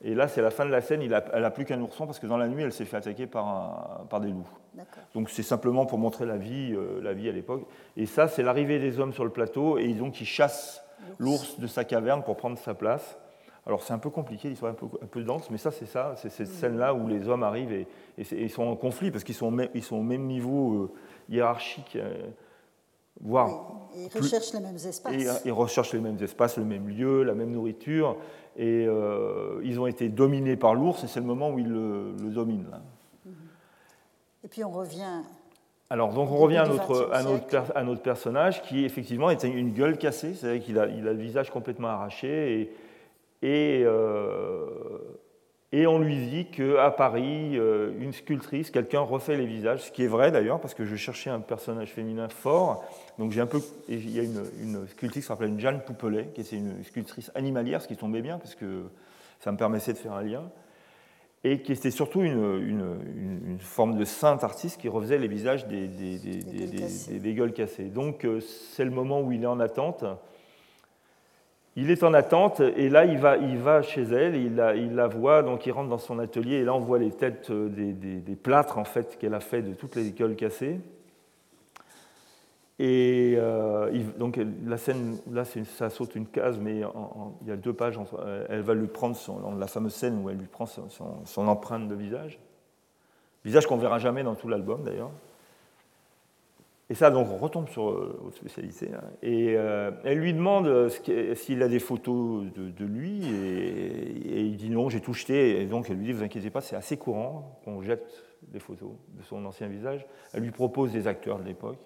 [0.03, 2.05] Et là, c'est la fin de la scène, il a, elle n'a plus qu'un ourson
[2.05, 4.47] parce que dans la nuit, elle s'est fait attaquer par, par des loups.
[5.15, 7.67] Donc c'est simplement pour montrer la vie, euh, la vie à l'époque.
[7.97, 10.83] Et ça, c'est l'arrivée des hommes sur le plateau et donc ils chassent
[11.17, 13.17] l'ours de sa caverne pour prendre sa place.
[13.67, 15.85] Alors c'est un peu compliqué, l'histoire est un peu, un peu dense, mais ça c'est
[15.85, 19.35] ça, c'est cette scène-là où les hommes arrivent et, ils sont en conflit parce qu'ils
[19.35, 20.91] sont, ils sont au même niveau euh,
[21.29, 22.27] hiérarchique, euh,
[23.19, 23.49] voire...
[23.95, 25.13] ils recherchent les mêmes espaces.
[25.13, 28.17] Et, ils recherchent les mêmes espaces, le même lieu, la même nourriture,
[28.57, 32.15] et euh, ils ont été dominés par l'ours et c'est le moment où ils le,
[32.31, 32.79] dominent.
[34.43, 35.21] Et puis on revient
[35.91, 39.73] alors, donc on revient à notre, à, notre, à notre, personnage qui, effectivement, est une
[39.73, 42.73] gueule cassée, c'est-à-dire qu'il a, il a, le visage complètement arraché et,
[43.41, 44.67] et, euh,
[45.71, 50.03] et on lui dit qu'à Paris, euh, une sculptrice, quelqu'un refait les visages, ce qui
[50.03, 52.83] est vrai d'ailleurs, parce que je cherchais un personnage féminin fort.
[53.17, 56.29] Donc j'ai un peu, il y a une, une sculptrice qui s'appelle une Jeanne Poupelet,
[56.33, 58.83] qui est une sculptrice animalière, ce qui tombait bien, parce que
[59.39, 60.43] ça me permettait de faire un lien
[61.43, 65.65] et qui était surtout une, une, une, forme de sainte artiste qui refaisait les visages
[65.65, 67.85] des, des, des, des gueules cassées.
[67.85, 70.05] Donc euh, c'est le moment où il est en attente.
[71.77, 75.71] Il est en attente et là il va, chez elle, il la, voit, donc il
[75.71, 79.17] rentre dans son atelier et là on voit les têtes euh, des, plâtres en fait
[79.17, 80.81] qu'elle a fait de toutes les gueules cassées.
[82.77, 86.81] Et euh, donc la scène, là ça saute une case, mais
[87.41, 87.97] il y a deux pages.
[88.49, 89.15] Elle va lui prendre
[89.57, 90.89] la fameuse scène où elle lui prend son,
[91.23, 92.39] son empreinte de visage,
[93.45, 95.11] visage qu'on verra jamais dans tout l'album d'ailleurs.
[96.91, 98.91] Et ça, donc, on retombe sur euh, votre spécialité.
[98.93, 99.01] Hein.
[99.21, 100.89] Et euh, elle lui demande euh,
[101.35, 105.61] s'il a des photos de, lui, et, il dit non, j'ai tout jeté.
[105.61, 108.89] Et donc, elle lui dit, vous inquiétez pas, c'est assez courant qu'on jette des photos
[109.17, 110.05] de son ancien visage.
[110.33, 111.77] Elle lui propose des acteurs de l'époque.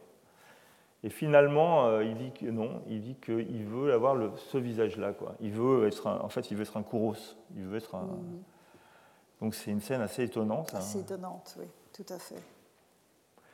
[1.04, 5.14] Et finalement, il dit que non, il dit qu'il veut avoir le, ce visage-là.
[5.40, 7.38] Il veut être en fait, il veut être un Kouros.
[7.56, 8.06] Il veut être un...
[8.06, 8.44] Mmh.
[9.42, 10.74] Donc, c'est une scène assez étonnante.
[10.74, 10.80] Hein.
[10.80, 12.42] Assez étonnante, oui, tout à fait.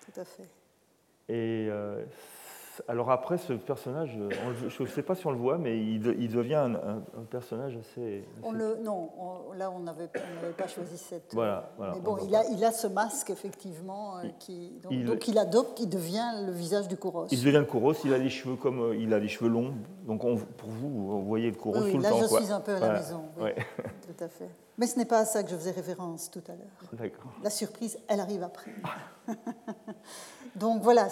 [0.06, 0.48] Tout à fait.
[1.32, 2.04] Et euh,
[2.90, 4.18] alors après, ce personnage,
[4.68, 8.26] je ne sais pas si on le voit, mais il, devient un, personnage assez...
[8.44, 9.10] non,
[9.56, 10.10] là, on n'avait
[10.58, 11.34] pas choisi cette...
[11.34, 14.74] Voilà, Mais bon, il a, il a, ce masque, effectivement, euh, qui,
[15.06, 17.28] donc il, adopte, il devient le visage du Kouros.
[17.32, 18.82] Il devient le Kouros, il a les cheveux comme...
[18.82, 19.74] Euh, il a les cheveux longs,
[20.06, 22.20] donc pour vous, vous voyez le Kouros tout le temps.
[22.20, 24.50] Là, je suis un peu à la maison, oui, tout à fait.
[24.78, 26.92] Mais ce n'est pas à ça que je faisais référence tout à l'heure.
[26.94, 27.32] D'accord.
[27.44, 28.72] La surprise, elle arrive après.
[30.56, 31.08] Donc voilà,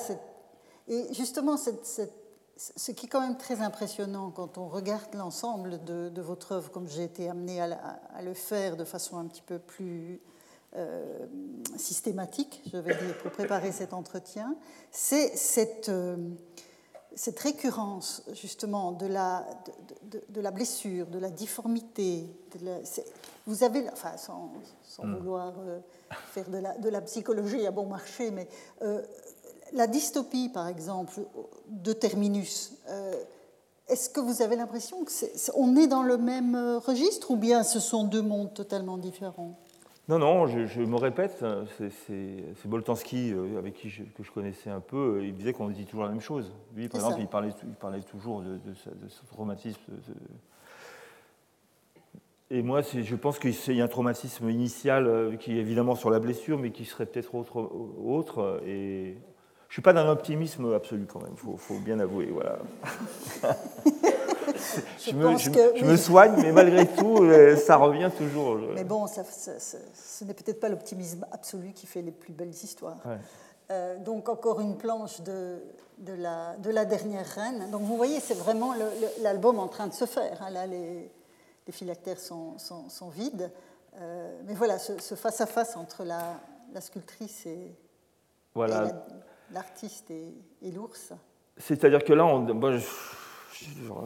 [0.87, 6.53] et justement, ce qui est quand même très impressionnant quand on regarde l'ensemble de, votre
[6.53, 10.19] œuvre, comme j'ai été amenée à, le faire de façon un petit peu plus
[10.75, 11.25] euh,
[11.77, 14.55] systématique, je vais dire, pour préparer cet entretien,
[14.91, 16.17] c'est cette, euh,
[17.19, 19.45] cette, récurrence justement de la,
[20.29, 22.25] de, la, blessure, de la difformité.
[23.45, 24.51] vous avez, enfin, sans,
[25.03, 25.15] hmm.
[25.15, 25.79] vouloir euh,
[26.31, 28.47] faire de la, de la, psychologie à bon marché, mais
[29.73, 31.13] la dystopie, par exemple,
[31.67, 33.13] de Terminus, euh,
[33.87, 37.63] est-ce que vous avez l'impression qu'on est, est, dans le même euh, registre ou bien
[37.63, 39.57] ce sont deux mondes totalement différents?
[40.09, 41.45] Non, non, je, me répète,
[41.77, 45.85] c'est Boltanski, euh, avec qui je, que je connaissais un peu, il disait qu'on dit
[45.85, 46.51] toujours la même chose.
[46.75, 49.79] Lui, par exemple, il parlait, il parlait, toujours de, ce traumatisme.
[52.49, 56.17] Et moi, je pense qu'il y a un traumatisme initial qui est évidemment sur la
[56.17, 57.69] blessure, mais qui serait peut-être autre,
[58.03, 58.63] autre.
[58.65, 62.25] Et je ne suis pas d'un optimisme absolu quand même, il faut, bien avouer.
[62.31, 62.57] Voilà.
[65.05, 68.57] je, me, soigne, mais malgré tout, euh, ça revient toujours.
[68.73, 72.97] Mais bon, ce n'est peut-être pas l'optimisme absolu qui fait les plus belles histoires.
[73.71, 75.61] Euh, donc encore une planche de,
[75.99, 77.69] de, la, de, la, dernière reine.
[77.71, 78.73] Donc vous voyez, c'est vraiment
[79.21, 80.41] l'album en train de se faire.
[80.41, 80.49] Hein.
[80.49, 81.11] Là, les,
[81.67, 83.51] les phylactères sont, sont, vides.
[83.99, 86.39] Euh, mais voilà, ce face-à-face entre la,
[86.73, 87.75] la, sculptrice et,
[88.55, 88.85] voilà.
[88.85, 89.05] et la,
[89.51, 91.13] l'artiste et, l'ours
[91.57, 92.85] C'est-à-dire que là, on, je,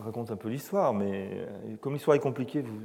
[0.04, 2.82] raconte un peu l'histoire, mais euh, comme l'histoire est compliquée, vous,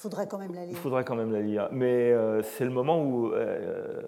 [0.00, 0.70] il faudrait quand même la lire.
[0.70, 1.68] Il faudrait quand même la lire.
[1.72, 4.00] Mais euh, c'est le moment où euh,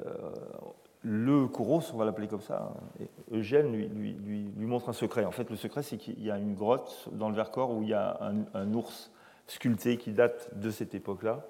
[1.03, 5.27] le Kouros, on va l'appeler comme ça, hein, Eugène lui, lui, lui, montre un secret.
[5.27, 7.91] En fait, le secret, c'est qu'il y a une grotte dans le Vercors où il
[7.91, 9.11] y a un, un ours
[9.47, 11.45] sculpté qui date de cette époque-là.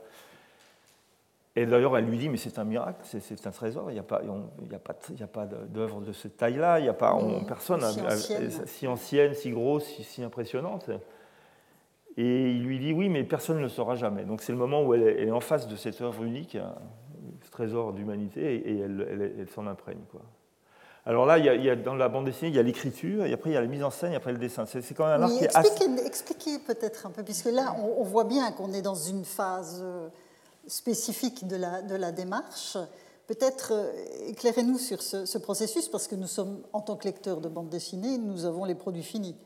[1.54, 4.02] Et d'ailleurs, elle lui dit, mais c'est un miracle, c'est un trésor, il n'y a
[4.02, 4.22] pas,
[4.82, 4.94] pas,
[5.26, 8.50] pas d'œuvre de cette taille-là, il n'y a pas, personne si ancienne.
[8.64, 10.88] si ancienne, si grosse, si, impressionnante.
[12.16, 14.24] Et il lui dit, oui, mais personne ne le saura jamais.
[14.24, 16.56] Donc c'est le moment où elle est, en face de cette œuvre unique,
[17.42, 20.00] ce trésor d'humanité, et elle, elle, s'en imprègne.
[20.10, 20.22] Quoi.
[21.04, 23.50] Alors là, il y, a, dans la bande dessinée, il y a l'écriture, et après
[23.50, 24.64] il y a la mise en scène, et après le dessin.
[24.64, 28.00] C'est quand même un art qui est expliquez, expliquez peut-être un peu, puisque là, on,
[28.00, 30.08] on voit bien qu'on est dans une phase euh,
[30.66, 32.76] spécifique de la, de la démarche.
[33.26, 37.48] Peut-être euh, éclairez-nous sur ce, processus, parce que nous sommes, en tant que lecteurs de
[37.48, 39.36] bande dessinée, nous avons les produits finis.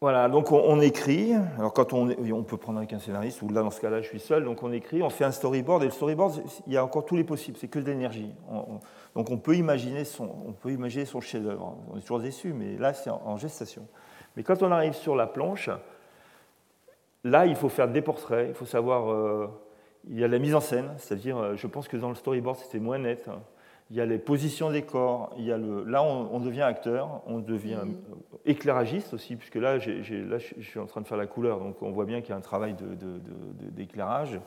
[0.00, 1.32] Voilà, donc on, écrit.
[1.58, 4.08] Alors quand on, on peut prendre avec un scénariste, ou là dans ce cas-là je
[4.08, 6.84] suis seul, donc on écrit, on fait un storyboard, et le storyboard, il y a
[6.84, 8.30] encore tous les possibles, c'est que de l'énergie.
[9.14, 10.54] Donc on peut imaginer son,
[11.06, 11.78] son chef-d'œuvre.
[11.90, 13.86] On est toujours déçu, mais là c'est en, gestation.
[14.36, 15.70] Mais quand on arrive sur la planche,
[17.22, 19.48] là il faut faire des portraits, il faut savoir, euh,
[20.08, 22.58] il y a la mise en scène, c'est-à-dire, euh, je pense que dans le storyboard
[22.58, 23.28] c'était moins net
[23.90, 27.22] il y a les positions des corps, il y a le, là on, devient acteur,
[27.26, 27.94] on devient mm.
[28.46, 31.90] éclairagiste aussi, puisque là, là, je suis en train de faire la couleur, donc on
[31.90, 32.74] voit bien qu'il y a un travail
[33.72, 34.40] d'éclairage.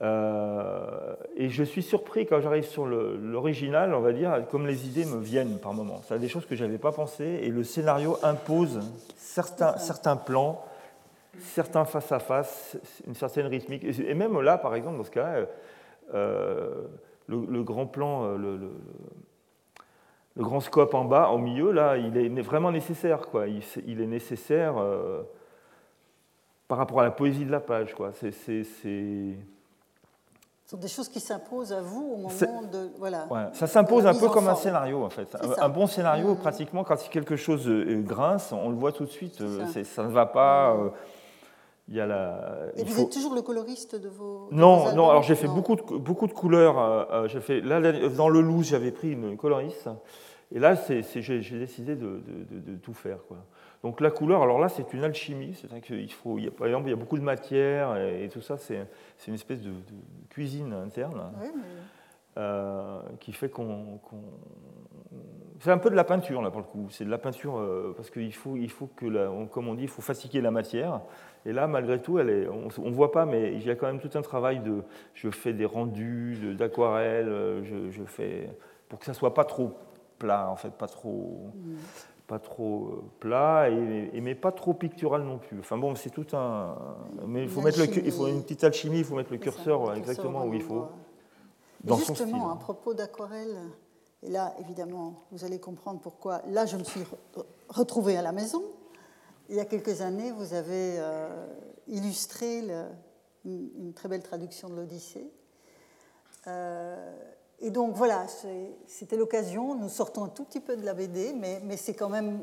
[0.00, 5.04] Euh, et je suis surpris quand j'arrive sur l'original, on va dire, comme les idées
[5.04, 6.00] me viennent par moments.
[6.06, 8.80] C'est des choses que je n'avais pas pensées, et le scénario impose
[9.16, 10.64] certains, certains plans,
[11.38, 13.84] certains face-à-face, une certaine rythmique.
[13.84, 15.46] Et même là, par exemple, dans ce cas-là,
[16.14, 16.86] euh,
[17.26, 18.56] le, grand plan, euh, le,
[20.36, 23.20] le, grand scope en bas, au milieu, là, il est vraiment nécessaire.
[23.20, 23.46] Quoi.
[23.48, 25.22] Il, est nécessaire euh,
[26.68, 27.94] par rapport à la poésie de la page.
[27.94, 28.12] Quoi.
[28.12, 29.34] C'est, Ce
[30.66, 32.90] sont des choses qui s'imposent à vous au moment de.
[32.98, 35.34] Voilà, ça s'impose un peu comme un scénario, en fait.
[35.58, 36.38] Un, bon scénario, mmh.
[36.38, 39.38] pratiquement, quand quelque chose euh, grince, on le voit tout de suite.
[39.38, 39.84] Ça.
[39.84, 40.02] ça.
[40.02, 40.74] ne va pas.
[40.74, 40.90] Mmh.
[41.92, 44.48] Il y a la, Et vous êtes toujours le coloriste de vos.
[44.50, 45.10] Non, non.
[45.10, 46.78] Alors j'ai fait beaucoup de, beaucoup de couleurs.
[46.78, 49.90] Euh, euh, j'ai fait là, dans le loup, j'avais pris une coloriste.
[50.54, 53.18] Et là, j'ai décidé de, de, tout faire.
[53.28, 53.36] Quoi.
[53.82, 55.54] Donc la couleur, alors là, c'est une alchimie.
[55.54, 58.30] C'est qu'il faut, il y a, par exemple, il y a beaucoup de matière et,
[58.32, 58.56] tout ça.
[58.56, 58.86] C'est
[59.28, 59.72] une espèce de,
[60.30, 61.30] cuisine interne.
[61.42, 61.62] Oui, mais...
[62.38, 64.00] Euh, qui fait qu'on.
[65.62, 66.88] C'est un peu de la peinture, là, pour le coup.
[66.90, 67.64] C'est de la peinture
[67.96, 71.00] parce qu'il faut, il faut que, la, comme on dit, il faut fatiguer la matière.
[71.44, 73.86] Et là, malgré tout, elle est, on ne voit pas, mais il y a quand
[73.86, 74.82] même tout un travail de.
[75.14, 78.48] Je fais des rendus d'aquarelle, euh, je, fais.
[78.88, 79.72] pour que ça soit pas trop
[80.18, 81.50] plat, en fait, pas trop.
[81.54, 81.76] Mm.
[82.28, 85.58] Pas trop euh, plat, et, mais pas trop pictural non plus.
[85.58, 86.76] Enfin bon, c'est tout un.
[87.26, 89.92] Mais il faut, mettre le, il faut une petite alchimie, il faut mettre le curseur
[89.94, 90.86] exactement où il faut.
[91.82, 93.56] Dans justement, à propos d'aquarelle,
[94.22, 96.42] et là, évidemment, vous allez comprendre pourquoi.
[96.48, 97.02] Là, je me suis
[97.68, 98.62] retrouvée à la maison,
[99.48, 101.46] il y a quelques années, vous avez euh,
[101.88, 102.64] illustré
[103.44, 105.30] une, très belle traduction de l'Odyssée.
[106.46, 107.12] Euh,
[107.60, 108.26] et donc voilà,
[108.86, 109.74] c'était l'occasion.
[109.74, 112.40] Nous sortons un tout petit peu de la BD, mais, c'est quand même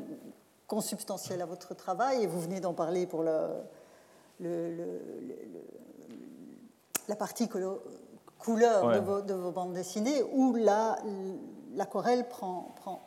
[0.66, 2.22] consubstantiel à votre travail.
[2.22, 3.48] Et vous venez d'en parler pour le,
[7.08, 7.80] la partie couleur
[9.22, 10.54] de, vos, bandes dessinées, où
[11.74, 12.26] l'aquarelle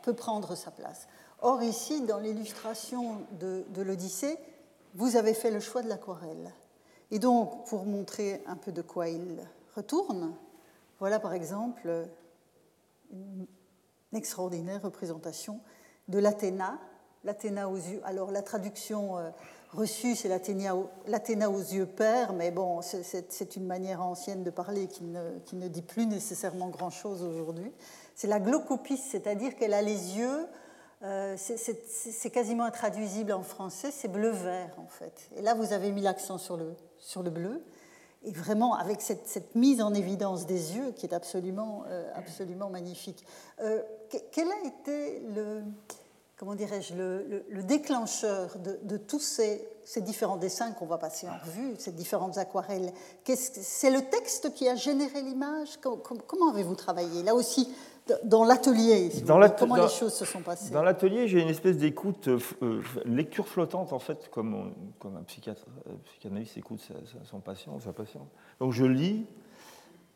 [0.02, 1.06] peut prendre sa place.
[1.40, 4.38] Or, ici, dans l'illustration de, l'Odyssée,
[4.94, 6.52] vous avez fait le choix de l'aquarelle.
[7.10, 9.38] Et donc, pour montrer un peu de quoi il
[9.76, 10.34] retourne,
[10.98, 12.08] voilà par exemple
[13.12, 13.46] une
[14.12, 15.60] extraordinaire représentation
[16.08, 16.78] de l'Athéna.
[17.24, 18.00] L'Athéna aux yeux.
[18.04, 19.30] Alors, la traduction euh,
[19.72, 25.04] reçue, c'est l'Athéna aux yeux pères, mais bon, c'est une manière ancienne de parler qui
[25.04, 27.72] ne dit plus nécessairement grand-chose aujourd'hui.
[28.14, 30.46] C'est la glaucopis, c'est-à-dire qu'elle a les yeux
[31.04, 35.28] euh, c'est quasiment intraduisible en français, c'est bleu-vert en fait.
[35.36, 37.62] Et là, vous avez mis l'accent sur le, sur le bleu.
[38.22, 43.22] Et vraiment, avec cette, mise en évidence des yeux qui est absolument, euh, absolument magnifique.
[43.60, 43.82] Euh,
[44.32, 45.62] quel a été le,
[46.38, 51.74] comment dirais-je, le, déclencheur de, tous ces, ces, différents dessins qu'on va passer en revue,
[51.78, 52.94] ces différentes aquarelles?
[53.36, 55.78] C'est le texte qui a généré l'image?
[55.82, 57.22] Comment avez-vous travaillé?
[57.22, 57.74] Là aussi,
[58.24, 59.10] dans l'atelier,
[59.58, 63.48] comment les choses se sont passées Dans l'atelier, j'ai une espèce d'écoute, euh, euh, lecture
[63.48, 66.86] flottante en fait, comme, comme un psychiatre, un psychanalyste écoute
[67.24, 68.28] son patient, sa patiente.
[68.60, 69.24] Donc je lis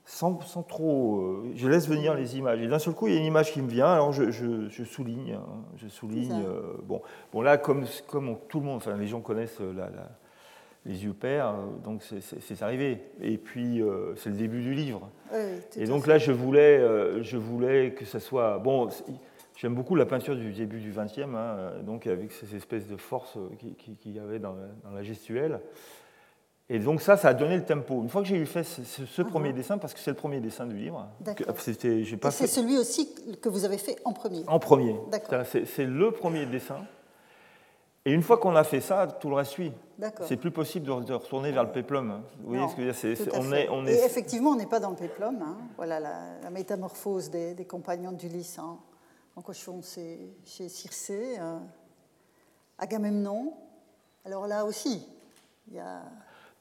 [0.04, 2.60] sans, sans, trop, euh, je laisse venir les images.
[2.60, 4.84] Et d'un seul coup, il y a une image qui me vient, alors je, je,
[4.84, 6.44] souligne, hein, je souligne.
[6.82, 7.00] bon,
[7.32, 9.90] bon là, comme, comme tout le monde, enfin les gens connaissent la
[10.88, 12.98] les yeux pères, donc c'est arrivé.
[13.20, 15.10] Et puis, euh, c'est le début du livre.
[15.76, 18.58] et donc là, je voulais, euh, je voulais que ça soit...
[18.58, 18.88] Bon,
[19.54, 23.36] j'aime beaucoup la peinture du début du XXe, hein, donc avec ces espèces de force
[23.78, 24.56] qu'il y avait dans,
[24.92, 25.60] la gestuelle.
[26.70, 28.02] Et donc ça, ça a donné le tempo.
[28.02, 29.54] Une fois que j'ai eu fait ce, premier uh-huh.
[29.54, 31.06] dessin, parce que c'est le premier dessin du livre,
[32.30, 34.42] c'est celui aussi que vous avez fait en premier.
[34.46, 34.96] En premier.
[35.66, 36.86] C'est le premier dessin.
[38.08, 39.72] Et une fois qu'on a fait ça, tout le reste suit.
[40.22, 42.10] C'est plus possible de, retourner vers le péplum.
[42.10, 42.22] Hein.
[42.40, 43.92] Vous voyez ce que je veux dire on est, on est...
[43.92, 45.36] Et effectivement, on n'est pas dans le péplum.
[45.42, 45.58] Hein.
[45.76, 48.78] Voilà la, métamorphose des, compagnons d'Ulysse en,
[49.36, 51.36] en cochon chez Circé.
[51.38, 51.58] Euh,
[52.78, 53.52] Agamemnon.
[54.24, 55.06] Alors là aussi,
[55.68, 56.00] il y a.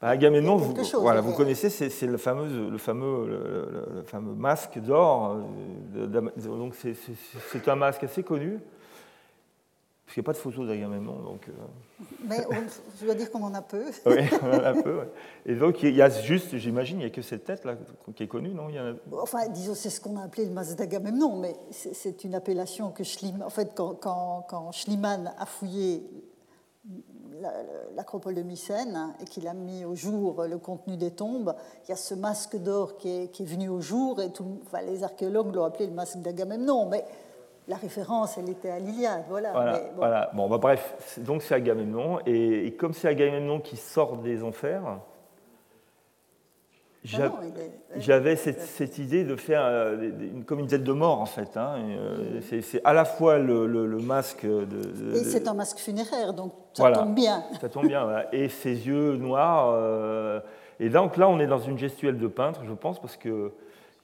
[0.02, 5.38] Bah, Agamemnon, vous, voilà, vous connaissez, c'est le fameux, le, fameux, le, fameux masque d'or.
[5.96, 6.08] Euh,
[6.42, 8.60] donc c'est un masque assez connu
[10.08, 11.50] Parce qu'il n'y a pas de photos d'Agamemnon, donc...
[11.50, 12.54] euh, Mais on-
[12.98, 13.84] je dois dire qu'on en a peu.
[14.06, 15.00] Oui, on en a un peu.
[15.00, 15.10] ouais.
[15.46, 17.76] Et donc, il y a juste, j'imagine, il n'y a que cette tête-là
[18.16, 18.70] qui est connue, non?
[18.70, 18.94] Il y en a...
[19.22, 23.04] Enfin, disons, c'est ce qu'on a appelé le masque d'Agamemnon, mais c'est- une appellation que
[23.04, 23.44] Schliemann.
[23.44, 26.02] En fait, quand, quand, quand Schliemann a fouillé
[27.42, 27.52] la-
[27.98, 31.54] l'acropole de Mycène et qu'il a mis au jour le contenu des tombes,
[31.86, 34.60] il y a ce masque d'or qui est, qui est venu au jour et tout,
[34.66, 37.04] enfin, les archéologues l'ont appelé le masque d'Agamemnon, mais
[37.68, 39.52] la référence, elle était à l'Iliade, voilà.
[39.52, 39.96] Voilà, mais bon.
[39.98, 40.32] voilà.
[40.34, 42.20] Bon, bah, bref, donc c'est Agamemnon.
[42.26, 44.84] Et, et comme c'est Agamemnon qui sort des enfers,
[47.14, 47.30] Ah
[47.98, 51.56] j'avais cette, cette idée de faire euh, une- comme une tête de mort, en fait.
[51.56, 51.76] hein.
[51.78, 54.66] Euh, c'est- à la fois le, le- le masque de...
[54.66, 56.98] de- Et c'est un masque funéraire, donc ça Voilà.
[57.00, 57.44] tombe bien.
[57.62, 58.34] Ça tombe bien, voilà.
[58.34, 59.72] Et ses yeux noirs.
[59.74, 60.42] euh,
[60.80, 63.52] et donc là, on est dans une gestuelle de peintre, je pense, parce qu'il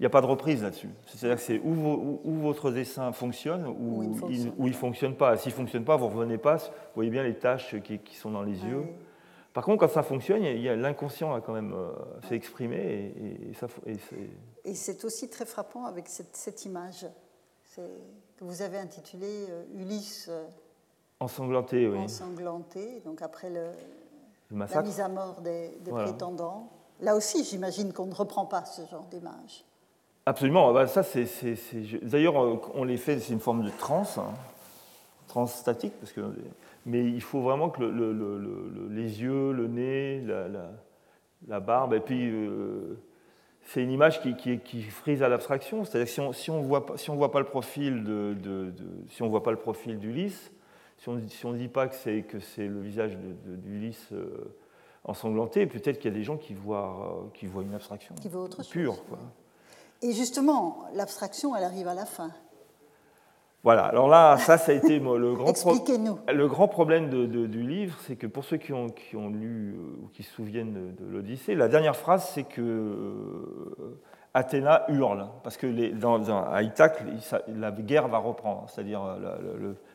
[0.04, 0.90] n'y a pas de reprise là-dessus.
[1.08, 5.12] C'est-à-dire que c'est où, vo- où- où votre dessin fonctionne ou Ou il ne fonctionne
[5.12, 5.38] il pas.
[5.38, 6.64] S'il ne fonctionne pas, vous ne revenez pas, vous
[6.96, 8.80] voyez bien les taches qui, qui sont dans les yeux.
[8.80, 8.96] Ouais.
[9.54, 11.92] Par contre, quand ça fonctionne, il il l'inconscient a quand même euh,
[12.28, 17.06] s'est exprimé et, et ça, et c'est- aussi très frappant avec cette, cette image
[17.76, 17.82] que
[18.42, 20.44] vous avez intitulée euh, Ulysse euh,
[21.20, 21.98] ensanglanté, oui.
[22.00, 23.68] ensanglanté, donc après le,
[24.50, 26.08] Le la mise à mort des, des Voilà.
[26.08, 26.70] prétendants.
[27.00, 29.66] Là aussi, j'imagine qu'on ne reprend pas ce genre d'image.
[30.26, 30.70] Absolument.
[30.70, 33.64] Ah bah, ça, c'est, c'est- c'est- je- D'ailleurs, euh, on les fait, c'est une forme
[33.64, 34.32] de transe, hein,
[35.28, 36.22] transe statique, parce que,
[36.86, 40.48] mais il faut vraiment que le- le- le- le- le- les yeux, le nez, la,
[40.48, 40.72] la-
[41.48, 42.98] la barbe, et puis euh,
[43.64, 45.84] c'est une image qui, qui, qui frise à l'abstraction.
[45.84, 48.34] C'est-à-dire que si on si on voit pas, si on voit pas le profil de,
[48.34, 48.74] de- de-
[49.10, 50.54] si on voit pas le profil d'Ulysse,
[51.00, 54.54] si on si on dit pas que c'est que c'est le visage d'Ulysse euh,
[55.04, 58.30] ensanglanté, peut-être qu'il y a des gens qui voient euh, qui voient une abstraction Qui
[58.34, 59.04] autre chose, pure.
[59.10, 59.20] quoi.
[60.04, 62.30] Et justement, l'abstraction, elle arrive à la fin.
[63.64, 66.20] Voilà, alors là, ça, ça a été le grand, Expliquez-nous.
[66.28, 69.30] le grand problème de- de- du livre, c'est que pour ceux qui ont, qui ont
[69.30, 74.02] lu euh, ou qui se souviennent de, de l'Odyssée, la dernière phrase, c'est que euh,
[74.34, 77.04] Athéna hurle, parce que les- dans, dans- à Ithaque,
[77.48, 79.38] la guerre va reprendre, c'est-à-dire euh, la-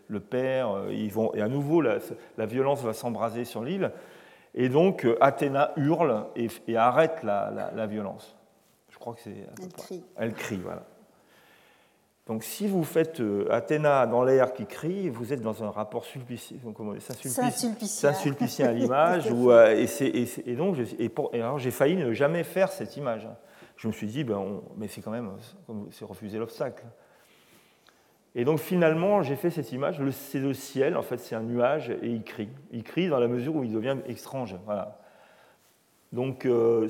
[0.08, 1.98] le, père, ils vont, et à nouveau, la,
[2.38, 3.92] la violence va s'embraser sur l'île,
[4.54, 8.34] et donc Athéna hurle et, et arrête la violence.
[8.98, 9.30] Je crois que c'est...
[9.30, 10.04] à peu Elle crie.
[10.16, 10.82] Elle crie, voilà.
[12.26, 16.04] Donc si vous faites euh, Athéna dans l'air qui crie, vous êtes dans un rapport
[18.12, 18.66] Saint-Sulpicien.
[18.68, 19.28] À l'image.
[19.50, 22.12] euh, et, c'est- et c'est- et donc, je- et pour- et alors j'ai failli ne
[22.12, 23.28] jamais faire cette image.
[23.76, 25.30] Je me suis dit, ben, on- mais c'est quand même,
[25.92, 26.84] c'est refuser l'obstacle.
[28.34, 29.98] Et donc finalement, j'ai fait cette image.
[30.10, 32.48] C'est le ciel, en fait, c'est un nuage, et il crie.
[32.72, 34.56] Il crie dans la mesure où il devient étrange.
[34.66, 34.98] Voilà.
[36.12, 36.88] Donc, euh,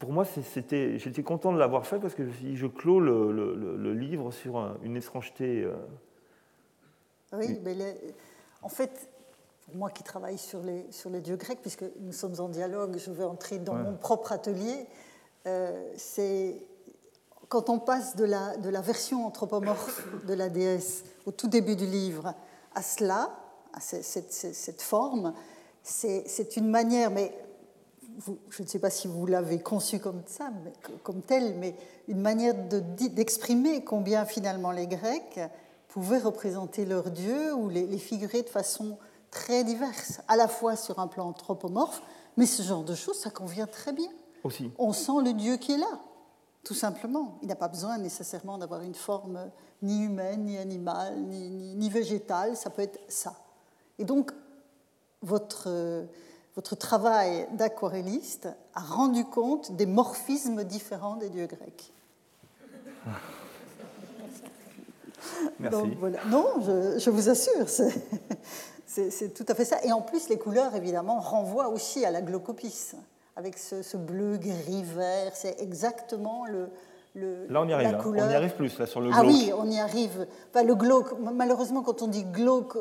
[0.00, 3.54] pour moi, c'était, j'étais content de l'avoir fait parce que je, je clôt le, le-
[3.54, 5.62] le- le livre sur un- une étrangeté.
[5.62, 5.74] euh,
[7.34, 7.94] Oui, mais les-
[8.62, 9.08] en fait,
[9.66, 12.96] pour moi qui travaille sur les, sur les dieux grecs, puisque nous sommes en dialogue,
[12.98, 13.82] je vais entrer dans Ouais.
[13.84, 14.86] mon propre atelier,
[15.46, 16.60] euh, c'est
[17.48, 21.76] quand on passe de la, de la version anthropomorphe de la déesse au tout début
[21.76, 22.34] du livre
[22.74, 23.36] à cela,
[23.74, 25.34] à ce- cette, cette- cette forme,
[25.82, 27.32] c'est c'est une manière, mais
[28.18, 31.74] vous- je ne sais pas si vous l'avez conçu comme ça, mais- comme tel, mais
[32.08, 35.40] une manière de d'exprimer combien finalement les Grecs
[35.88, 38.98] pouvaient représenter leurs dieux ou les, les figurer de façon
[39.30, 42.02] très diverse, à la fois sur un plan anthropomorphe,
[42.36, 44.10] mais ce genre de choses, ça convient très bien.
[44.44, 44.70] aussi.
[44.78, 46.00] On sent le Dieu qui est là,
[46.64, 47.38] tout simplement.
[47.42, 49.50] Il n'a pas besoin nécessairement d'avoir une forme
[49.82, 53.34] ni humaine, ni animale, ni, ni- ni végétale, ça peut être ça.
[53.98, 54.32] Et donc,
[55.22, 56.04] votre, euh,
[56.56, 61.92] votre travail d'aquarelliste a rendu compte des morphismes différents des dieux grecs.
[65.58, 65.78] Merci.
[65.78, 66.18] Donc, voilà.
[66.28, 69.76] Non, je, je vous assure, c'est- tout à fait ça.
[69.84, 72.92] Et en plus, les couleurs, évidemment, renvoient aussi à la glaucopis,
[73.36, 75.32] avec ce, ce bleu, gris, vert.
[75.36, 76.68] C'est exactement le,
[77.14, 77.88] le, Là, on y arrive.
[77.94, 77.98] hein.
[78.02, 78.26] couleur.
[78.28, 79.32] On y arrive plus, là, sur le Ah glauque.
[79.34, 80.26] oui, on y arrive.
[80.52, 82.76] Enfin, le glauque, malheureusement, quand on dit glauque,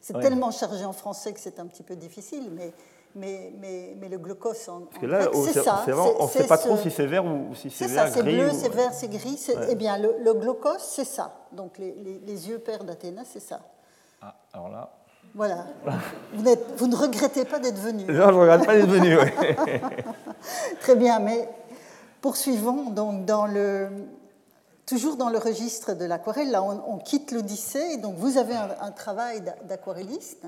[0.00, 2.72] c'est tellement chargé en français que c'est un petit peu difficile, mais,
[3.14, 5.82] mais, mais, mais le glaucos en, Parce que là, c'est c'est- ça.
[5.84, 7.86] c'est vraiment- on ne c'est sait pas ce- trop si c'est vert ou si c'est
[7.86, 8.36] c'est vert, ça, c'est gris.
[8.36, 9.36] bleu, ou- c'est vert, c'est gris.
[9.36, 9.66] c'est- Ouais.
[9.70, 11.32] Eh bien, le, le glaucos, c'est ça.
[11.52, 13.60] Donc, les, les- les yeux pères d'Athéna, c'est ça.
[14.22, 14.90] Ah, alors là.
[15.34, 15.64] Voilà.
[16.76, 18.04] Vous, ne regrettez pas d'être venu.
[18.04, 19.18] Non, je ne regarde pas les venus.
[19.18, 19.56] ouais.
[20.80, 21.48] Très bien, mais
[22.20, 23.88] poursuivons donc dans le,
[24.84, 26.50] toujours dans le registre de l'aquarelle.
[26.50, 27.96] Là, on, on quitte l'Odyssée.
[27.96, 30.44] Donc, vous avez un, un travail d'a- d'aquarelliste.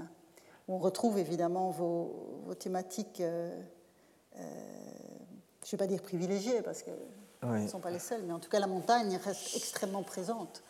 [0.69, 3.61] On retrouve évidemment vos, vos thématiques, euh,
[4.37, 4.41] euh,
[5.63, 6.95] je ne vais pas dire privilégiées parce qu'elles
[7.43, 7.63] Oui.
[7.63, 10.63] ne sont pas les seules, mais en tout cas, la montagne reste extrêmement présente.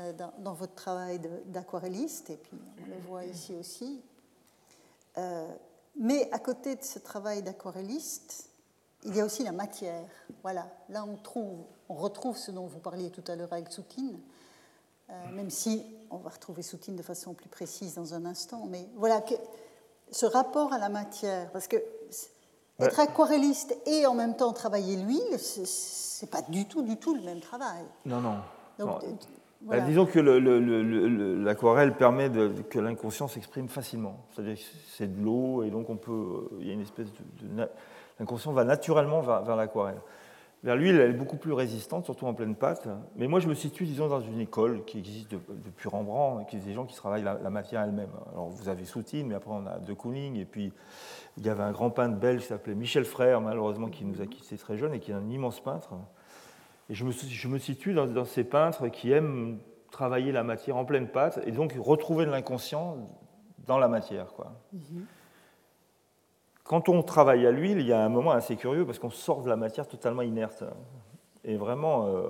[0.00, 4.00] euh, dans, dans, votre travail d'aquarelliste, et puis on le voit ici aussi.
[5.96, 8.48] Mais à côté de ce travail d'aquarelliste,
[9.04, 10.08] il y a aussi la matière.
[10.42, 11.58] Voilà, là on, trouve,
[11.88, 14.18] on retrouve ce dont vous parliez tout à l'heure avec Soutine,
[15.32, 18.66] même si on va retrouver Soutine de façon plus précise dans un instant.
[18.68, 19.34] Mais voilà, que,
[20.10, 21.76] ce rapport à la matière, parce que
[22.80, 27.22] être aquarelliste et en même temps travailler l'huile, c'est pas du tout, du tout le
[27.22, 27.84] même travail.
[28.06, 28.36] Non, non.
[28.78, 29.02] Donc,
[29.62, 34.26] bah, disons que l'aquarelle permet de, que l'inconscient s'exprime facilement.
[34.32, 34.62] C'est-à-dire que
[34.96, 37.68] c'est de l'eau et donc on peut, il y a une espèce de,
[38.18, 40.00] l'inconscient va naturellement vers, l'aquarelle.
[40.64, 42.88] L'huile, elle est beaucoup plus résistante, surtout en pleine pâte.
[43.16, 46.60] Mais moi, je me situe, disons, dans une école qui existe depuis Rembrandt, qui est
[46.60, 48.10] des gens qui travaillent la, matière elle-même.
[48.32, 50.72] Alors, vous avez Soutine, mais après, on a De Kooning, et puis
[51.36, 54.26] il y avait un grand peintre belge qui s'appelait Michel Frère, malheureusement, qui nous a
[54.26, 55.94] quittés très jeune et qui est un immense peintre.
[56.88, 59.58] Et je me, je me situe dans, ces peintres qui aiment
[59.90, 62.98] travailler la matière en pleine pâte et donc retrouver de l'inconscient
[63.66, 64.32] dans la matière.
[64.34, 64.52] Quoi.
[64.72, 65.06] Mhm.
[66.72, 69.42] Quand on travaille à l'huile, il y a un moment assez curieux parce qu'on sort
[69.42, 70.64] de la matière totalement inerte
[71.44, 72.22] et vraiment euh,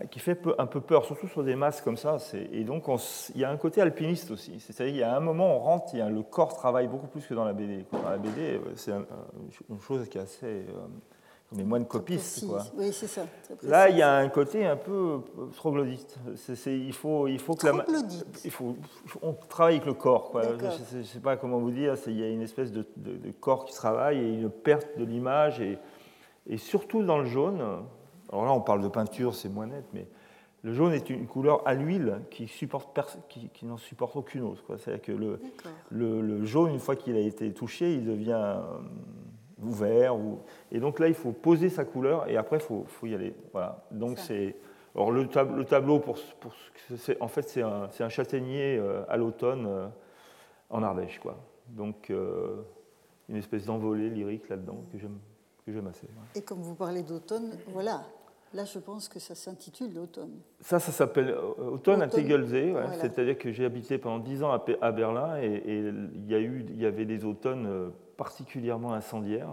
[0.00, 2.18] euh, qui fait un peu peur, surtout sur des masses comme ça.
[2.52, 2.84] Et donc
[3.34, 4.60] il y a un côté alpiniste aussi.
[4.60, 7.34] C'est-à-dire qu'il y a un moment, on rentre, il le corps travaille beaucoup plus que
[7.34, 7.84] dans la BD.
[7.90, 8.92] Dans la BD, euh, c'est
[9.68, 10.64] une chose qui est assez
[11.54, 12.46] mais moines copistes.
[12.46, 12.62] Quoi.
[12.76, 13.26] Oui, c'est ça.
[13.62, 15.20] Là, il y a un côté un peu
[15.56, 16.16] troglodyte.
[16.66, 17.84] il, faut, il faut que la,
[18.44, 18.76] il faut,
[19.22, 20.30] on travaille avec le corps.
[20.30, 20.42] Quoi.
[20.92, 21.94] Je ne sais pas comment vous dire.
[22.06, 22.84] Il y a une espèce de,
[23.40, 25.60] corps qui travaille et une perte de l'image.
[25.60, 25.78] Et,
[26.46, 27.60] et, surtout dans le jaune,
[28.30, 30.06] alors là, on parle de peinture, c'est moins net, mais
[30.62, 32.96] le jaune est une couleur à l'huile qui, supporte
[33.28, 34.62] qui, qui n'en supporte aucune autre.
[34.78, 35.40] C'est-à-dire que le,
[35.90, 38.60] le, le, jaune, une fois qu'il a été touché, il devient
[39.62, 40.16] ouvert.
[40.16, 40.40] Ou...
[40.70, 43.34] Et donc là, il faut poser sa couleur et après, il faut, faut, y aller.
[43.52, 43.84] Voilà.
[43.90, 44.56] Donc c'est.
[44.94, 46.52] Alors le, tableau, le tableau pour, pour
[47.20, 49.88] en fait, c'est un, un, châtaignier euh, à l'automne euh,
[50.68, 51.38] en Ardèche, quoi.
[51.68, 52.62] Donc euh,
[53.28, 55.18] une espèce d'envolée lyrique là-dedans que j'aime
[55.64, 56.06] que j'aime assez.
[56.34, 58.02] Et comme vous parlez d'automne, voilà.
[58.54, 60.40] Là, je pense que ça s'intitule l'automne.
[60.60, 62.74] Ça, ça s'appelle Automne, à Tegelsee.
[63.00, 65.78] C'est-à-dire que j'ai habité pendant dix ans à, Berlin et, et,
[66.14, 69.48] il, y a eu, il y avait des automnes particulièrement incendiaire.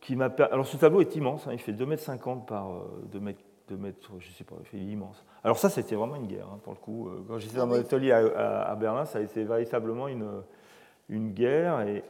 [0.00, 2.68] Qui m'a Alors ce tableau est immense, hein, il fait 2,50 m par
[3.10, 3.34] 2 m,
[3.68, 5.24] 2 mètres, je sais pas, il fait immense.
[5.42, 7.08] Alors ça, c'était vraiment une guerre, hein, pour le coup.
[7.08, 10.42] Euh, quand j'étais dans mon atelier à, Berlin, ça a été véritablement une,
[11.08, 12.04] une guerre, et,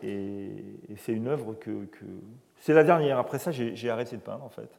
[0.96, 1.88] c'est une œuvre que...
[2.58, 4.70] C'est la dernière, après ça, j'ai arrêté de peindre, en fait.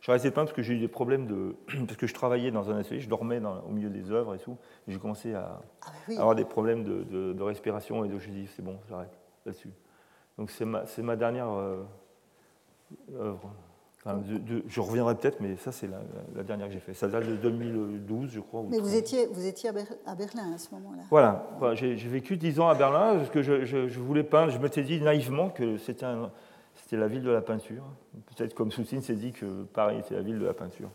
[0.00, 1.56] J'ai arrêté de peindre parce que j'ai eu des problèmes de...
[1.86, 4.38] Parce que je travaillais dans un atelier, je dormais dans, au milieu des œuvres et
[4.38, 8.20] tout, et j'ai commencé à, ah bah avoir des problèmes de, de respiration, et donc
[8.20, 9.70] je dit, c'est bon, j'arrête là-dessus.
[10.38, 11.82] Donc c'est ma, ma, dernière euh,
[13.18, 13.50] œuvre.
[14.68, 16.94] je reviendrai peut-être, mais ça, c'est la, dernière que j'ai faite.
[16.94, 18.62] Ça date de 2012, je crois.
[18.70, 19.70] Mais vous étiez, vous étiez
[20.06, 21.74] à Berlin à ce moment-là Voilà.
[21.74, 24.52] j'ai vécu 10 ans à Berlin, parce que je, je, voulais peindre.
[24.52, 26.06] Je m'étais dit naïvement que c'était
[26.92, 27.84] la ville de la peinture.
[28.26, 30.90] Peut-être comme Soutine s'est dit que Paris était la ville de la peinture.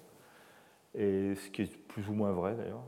[0.96, 2.84] Et ce qui est plus ou moins vrai, d'ailleurs.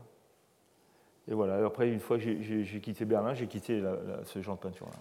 [1.28, 3.82] Et voilà, après, une fois que j'ai quitté Berlin, j'ai quitté
[4.24, 4.98] ce genre de peinture-là.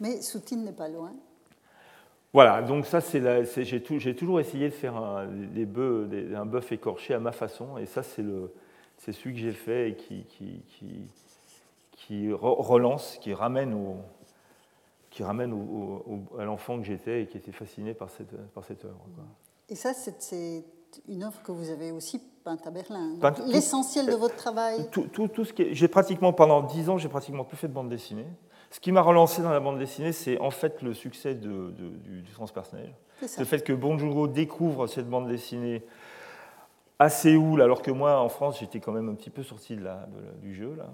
[0.00, 1.12] Mais Soutine n'est pas loin.
[2.32, 3.22] Voilà, donc ça, c'est
[3.64, 7.86] j'ai toujours essayé de faire un, des bœufs, un bœuf écorché à ma façon, et
[7.86, 11.06] ça, c'est celui que j'ai fait et qui, qui, qui,
[11.92, 13.98] qui, relance, qui ramène, au,
[15.14, 18.84] qui ramène au, à l'enfant que j'étais et qui était fasciné par cette, par cette
[18.84, 18.98] œuvre.
[19.68, 20.64] Et ça, c'est
[21.08, 23.14] une œuvre que vous avez aussi peinte à Berlin.
[23.46, 27.08] L'essentiel de votre travail tout, tout, tout ce qui J'ai pratiquement, pendant dix ans, j'ai
[27.08, 28.26] pratiquement plus fait de bande dessinée.
[28.72, 32.24] Ce qui m'a relancé dans la bande dessinée, c'est en fait le succès de, du,
[32.32, 32.92] transpersonnage.
[33.38, 35.84] Le fait que Bonjour découvre cette bande dessinée
[36.98, 39.84] à Séoul, alors que moi, en France, j'étais quand même un petit peu sorti de
[39.84, 40.08] la,
[40.42, 40.74] du jeu.
[40.76, 40.90] Là.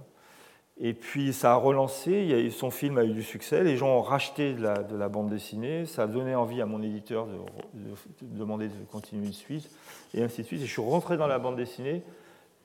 [0.82, 4.54] Et puis ça a relancé, son film a eu du succès, les gens ont racheté
[4.54, 7.36] de la, de la bande dessinée, ça a donné envie à mon éditeur de,
[8.22, 9.68] demander de continuer une suite,
[10.14, 10.62] et ainsi de suite.
[10.62, 12.02] Et je suis rentré dans la bande dessinée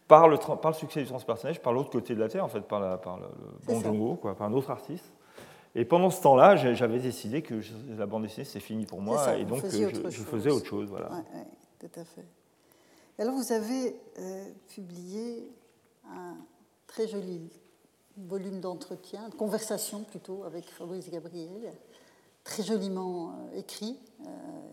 [0.08, 2.62] par le, par le succès du transpersonnage, par l'autre côté de la Terre, en fait,
[2.62, 3.28] par, la, par le,
[3.68, 5.12] bon quoi, par un autre artiste.
[5.76, 7.56] Et pendant ce temps-là, j'avais décidé que
[7.98, 10.88] la bande dessinée, c'est fini pour moi, et donc je, je, faisais autre chose.
[10.88, 11.10] Voilà.
[11.82, 12.24] tout à fait.
[13.20, 15.50] Alors, vous avez euh, publié
[16.10, 16.38] un
[16.88, 17.50] très joli
[18.18, 21.74] volume d'entretien, de conversation plutôt, avec Fabrice Gabriel,
[22.44, 24.30] très joliment euh, écrit, euh,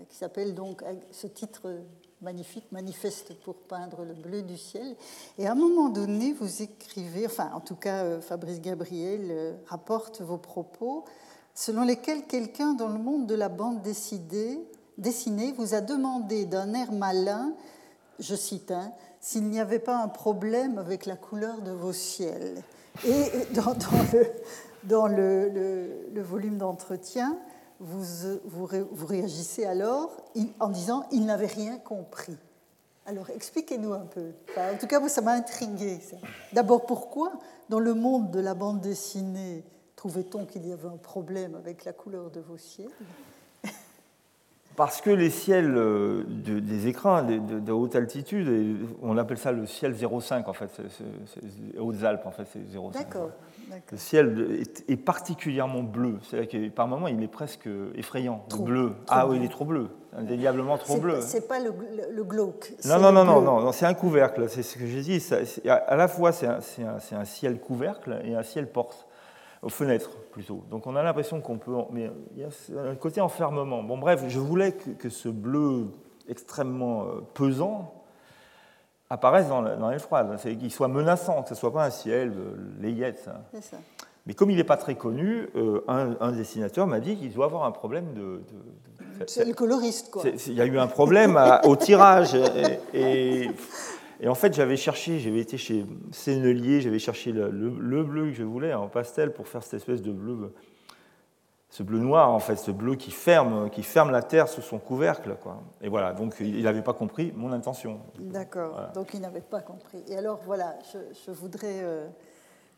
[0.09, 1.83] qui s'appelle donc, ce titre
[2.23, 4.97] magnifique, manifeste pour peindre le bleu du ciel.
[5.39, 9.53] Et à un moment donné, vous écrivez, enfin en tout cas euh, Fabrice Gabriel euh,
[9.67, 11.05] rapporte vos propos,
[11.55, 14.61] selon lesquels quelqu'un dans le monde de la bande dessinée,
[14.97, 17.55] dessinée vous a demandé d'un air malin
[18.19, 22.63] je cite, hein, s'il n'y avait pas un problème avec la couleur de vos ciels.
[23.07, 23.75] Et dans,
[24.13, 24.33] le,
[24.85, 27.39] dans le, volume d'entretien,
[27.81, 28.05] vous,
[28.45, 30.17] vous, réagissez alors
[30.61, 32.37] en disant il n'avait rien compris.
[33.07, 34.33] Alors expliquez-nous un peu.
[34.57, 35.99] en tout cas, ça m'a intrigué.
[36.53, 37.33] D'abord, pourquoi
[37.69, 39.65] dans le monde de la bande dessinée
[39.97, 42.91] trouvait-on qu'il y avait un problème avec la couleur de vos ciels
[44.77, 49.95] parce que les ciels euh, des écrans de, haute altitude, on appelle ça le ciel
[49.95, 52.93] 0,5 en fait, c'est, Hautes-Alpes en fait, c'est 0,5.
[52.93, 53.31] D'accord.
[53.91, 56.19] Le ciel est, particulièrement bleu.
[56.23, 58.93] C'est-à-dire que par moments, il est presque effrayant, bleu.
[59.09, 61.21] ah oui, il est trop bleu, indéniablement trop bleu.
[61.21, 61.73] C'est pas le,
[62.11, 62.75] le glauque.
[62.85, 64.49] Non, non, non, non, non, c'est un couvercle.
[64.49, 65.25] C'est ce que j'ai dit.
[65.67, 66.59] à la fois, c'est un,
[67.13, 69.07] un, ciel couvercle et un ciel porte
[69.63, 70.65] aux fenêtres plutôt.
[70.71, 71.73] Donc on a l'impression qu'on peut...
[71.91, 73.83] Mais il y a un côté enfermement.
[73.83, 75.87] Bon bref, je voulais que, ce bleu
[76.29, 77.95] extrêmement euh, pesant
[79.11, 82.57] apparaisse dans, l'aile froide, qu'il soit menaçant, que ce ne soit pas un ciel, euh,
[82.81, 83.19] layette.
[83.19, 83.43] Ça.
[84.27, 87.65] Mais comme il n'est pas très connu, euh, un, dessinateur m'a dit qu'il doit avoir
[87.65, 88.41] un problème de...
[89.27, 90.23] c'est le coloriste, quoi.
[90.47, 92.35] Il y a eu un problème au tirage.
[92.95, 93.51] et et
[94.29, 97.71] en fait, j'avais cherché, j'avais été chez Sennelier, j'avais cherché le,
[98.05, 100.55] bleu que je voulais en pastel pour faire cette espèce de bleu,
[101.71, 104.79] ce bleu noir en fait, ce bleu qui ferme, qui ferme la terre sous son
[104.79, 105.37] couvercle.
[105.43, 105.63] Quoi.
[105.81, 108.01] Et voilà, donc il n'avait pas compris mon intention.
[108.19, 110.05] D'accord, donc il n'avait pas compris.
[110.07, 110.79] Et alors voilà,
[111.27, 112.07] je, voudrais, euh,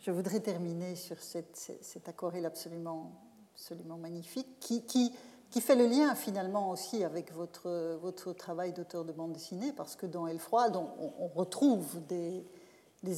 [0.00, 3.12] je voudrais terminer sur cette, cette aquarelle absolument,
[3.54, 5.12] absolument magnifique qui, qui
[5.54, 9.94] qui fait le lien finalement aussi avec votre, votre travail d'auteur de bande dessinée, parce
[9.94, 12.44] que dans Elle froide, on, retrouve des,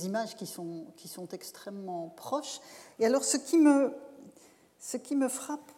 [0.05, 2.61] images qui sont, qui sont extrêmement proches.
[2.99, 3.91] Et alors, ce qui me,
[4.79, 5.73] ce qui me frappe,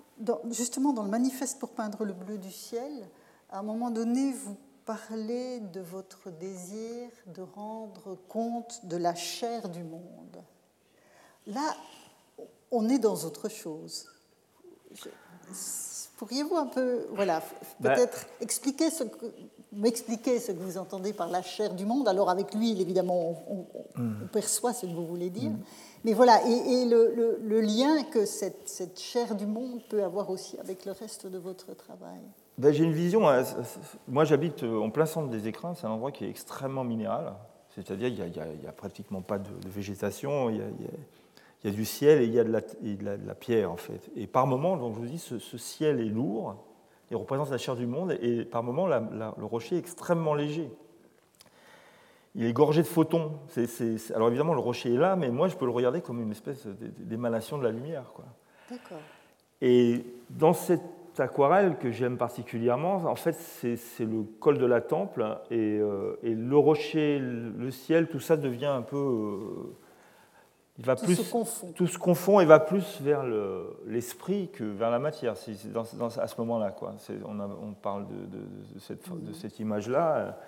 [0.51, 3.09] justement dans le manifeste pour peindre le bleu du ciel,
[3.51, 9.69] à un moment donné, vous parlez de votre désir de rendre compte de la chair
[9.69, 10.43] du monde.
[11.47, 11.77] Là,
[12.73, 14.09] on est dans autre chose.
[16.19, 17.41] Pourriez-vous un peu, voilà,
[17.79, 19.27] ben, peut-être expliquer ce que,
[19.73, 22.09] m'expliquer ce que vous entendez par la chair du monde?
[22.09, 24.29] Alors avec l'huile, évidemment, on, mm.
[24.33, 25.51] perçoit ce que vous voulez dire.
[25.51, 25.61] Mm.
[26.05, 30.85] Mais voilà, et, le, lien que cette, cette, chair du monde peut avoir aussi avec
[30.87, 32.21] le reste de votre travail?
[32.59, 33.29] Ben, j'ai une vision.
[33.29, 33.45] Hein,
[34.09, 35.75] moi, j'habite euh, en plein centre des écrins.
[35.77, 37.35] C'est un endroit qui est extrêmement minéral.
[37.77, 40.51] C'est-à-dire qu'il n'y a, pratiquement pas de, végétation.
[40.51, 40.89] Il y a, il y
[41.67, 44.11] a du ciel et il y a de la, pierre, en fait.
[44.17, 46.57] Et par moment, donc je vous dis, ce, ciel est lourd,
[47.11, 50.71] il représente la chair du monde, et par moment, le rocher est extrêmement léger.
[52.35, 53.33] Il est gorgé de photons.
[54.15, 56.67] alors évidemment, le rocher est là, mais moi, je peux le regarder comme une espèce
[56.99, 58.05] d'émanation de la lumière.
[58.71, 58.99] D'accord.
[59.61, 60.83] Et dans cette
[61.19, 66.35] aquarelle que j'aime particulièrement, en fait, c'est le col de la Temple, et, euh, et,
[66.35, 68.97] le rocher, le ciel, tout ça devient un peu...
[68.97, 69.77] Euh,
[70.79, 71.73] va tout plus, se confond.
[71.73, 73.25] Tout se confond et va plus vers
[73.87, 75.35] l'esprit que vers la matière
[75.73, 76.75] dans, à ce moment-là.
[77.25, 80.39] On, on, parle de, cette, de cette image-là.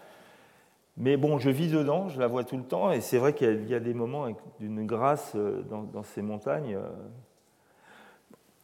[0.96, 3.68] Mais bon, je vis dedans, je la vois tout le temps, et c'est vrai qu'il
[3.68, 4.26] y a des moments
[4.58, 6.78] d'une grâce euh, dans, ces montagnes.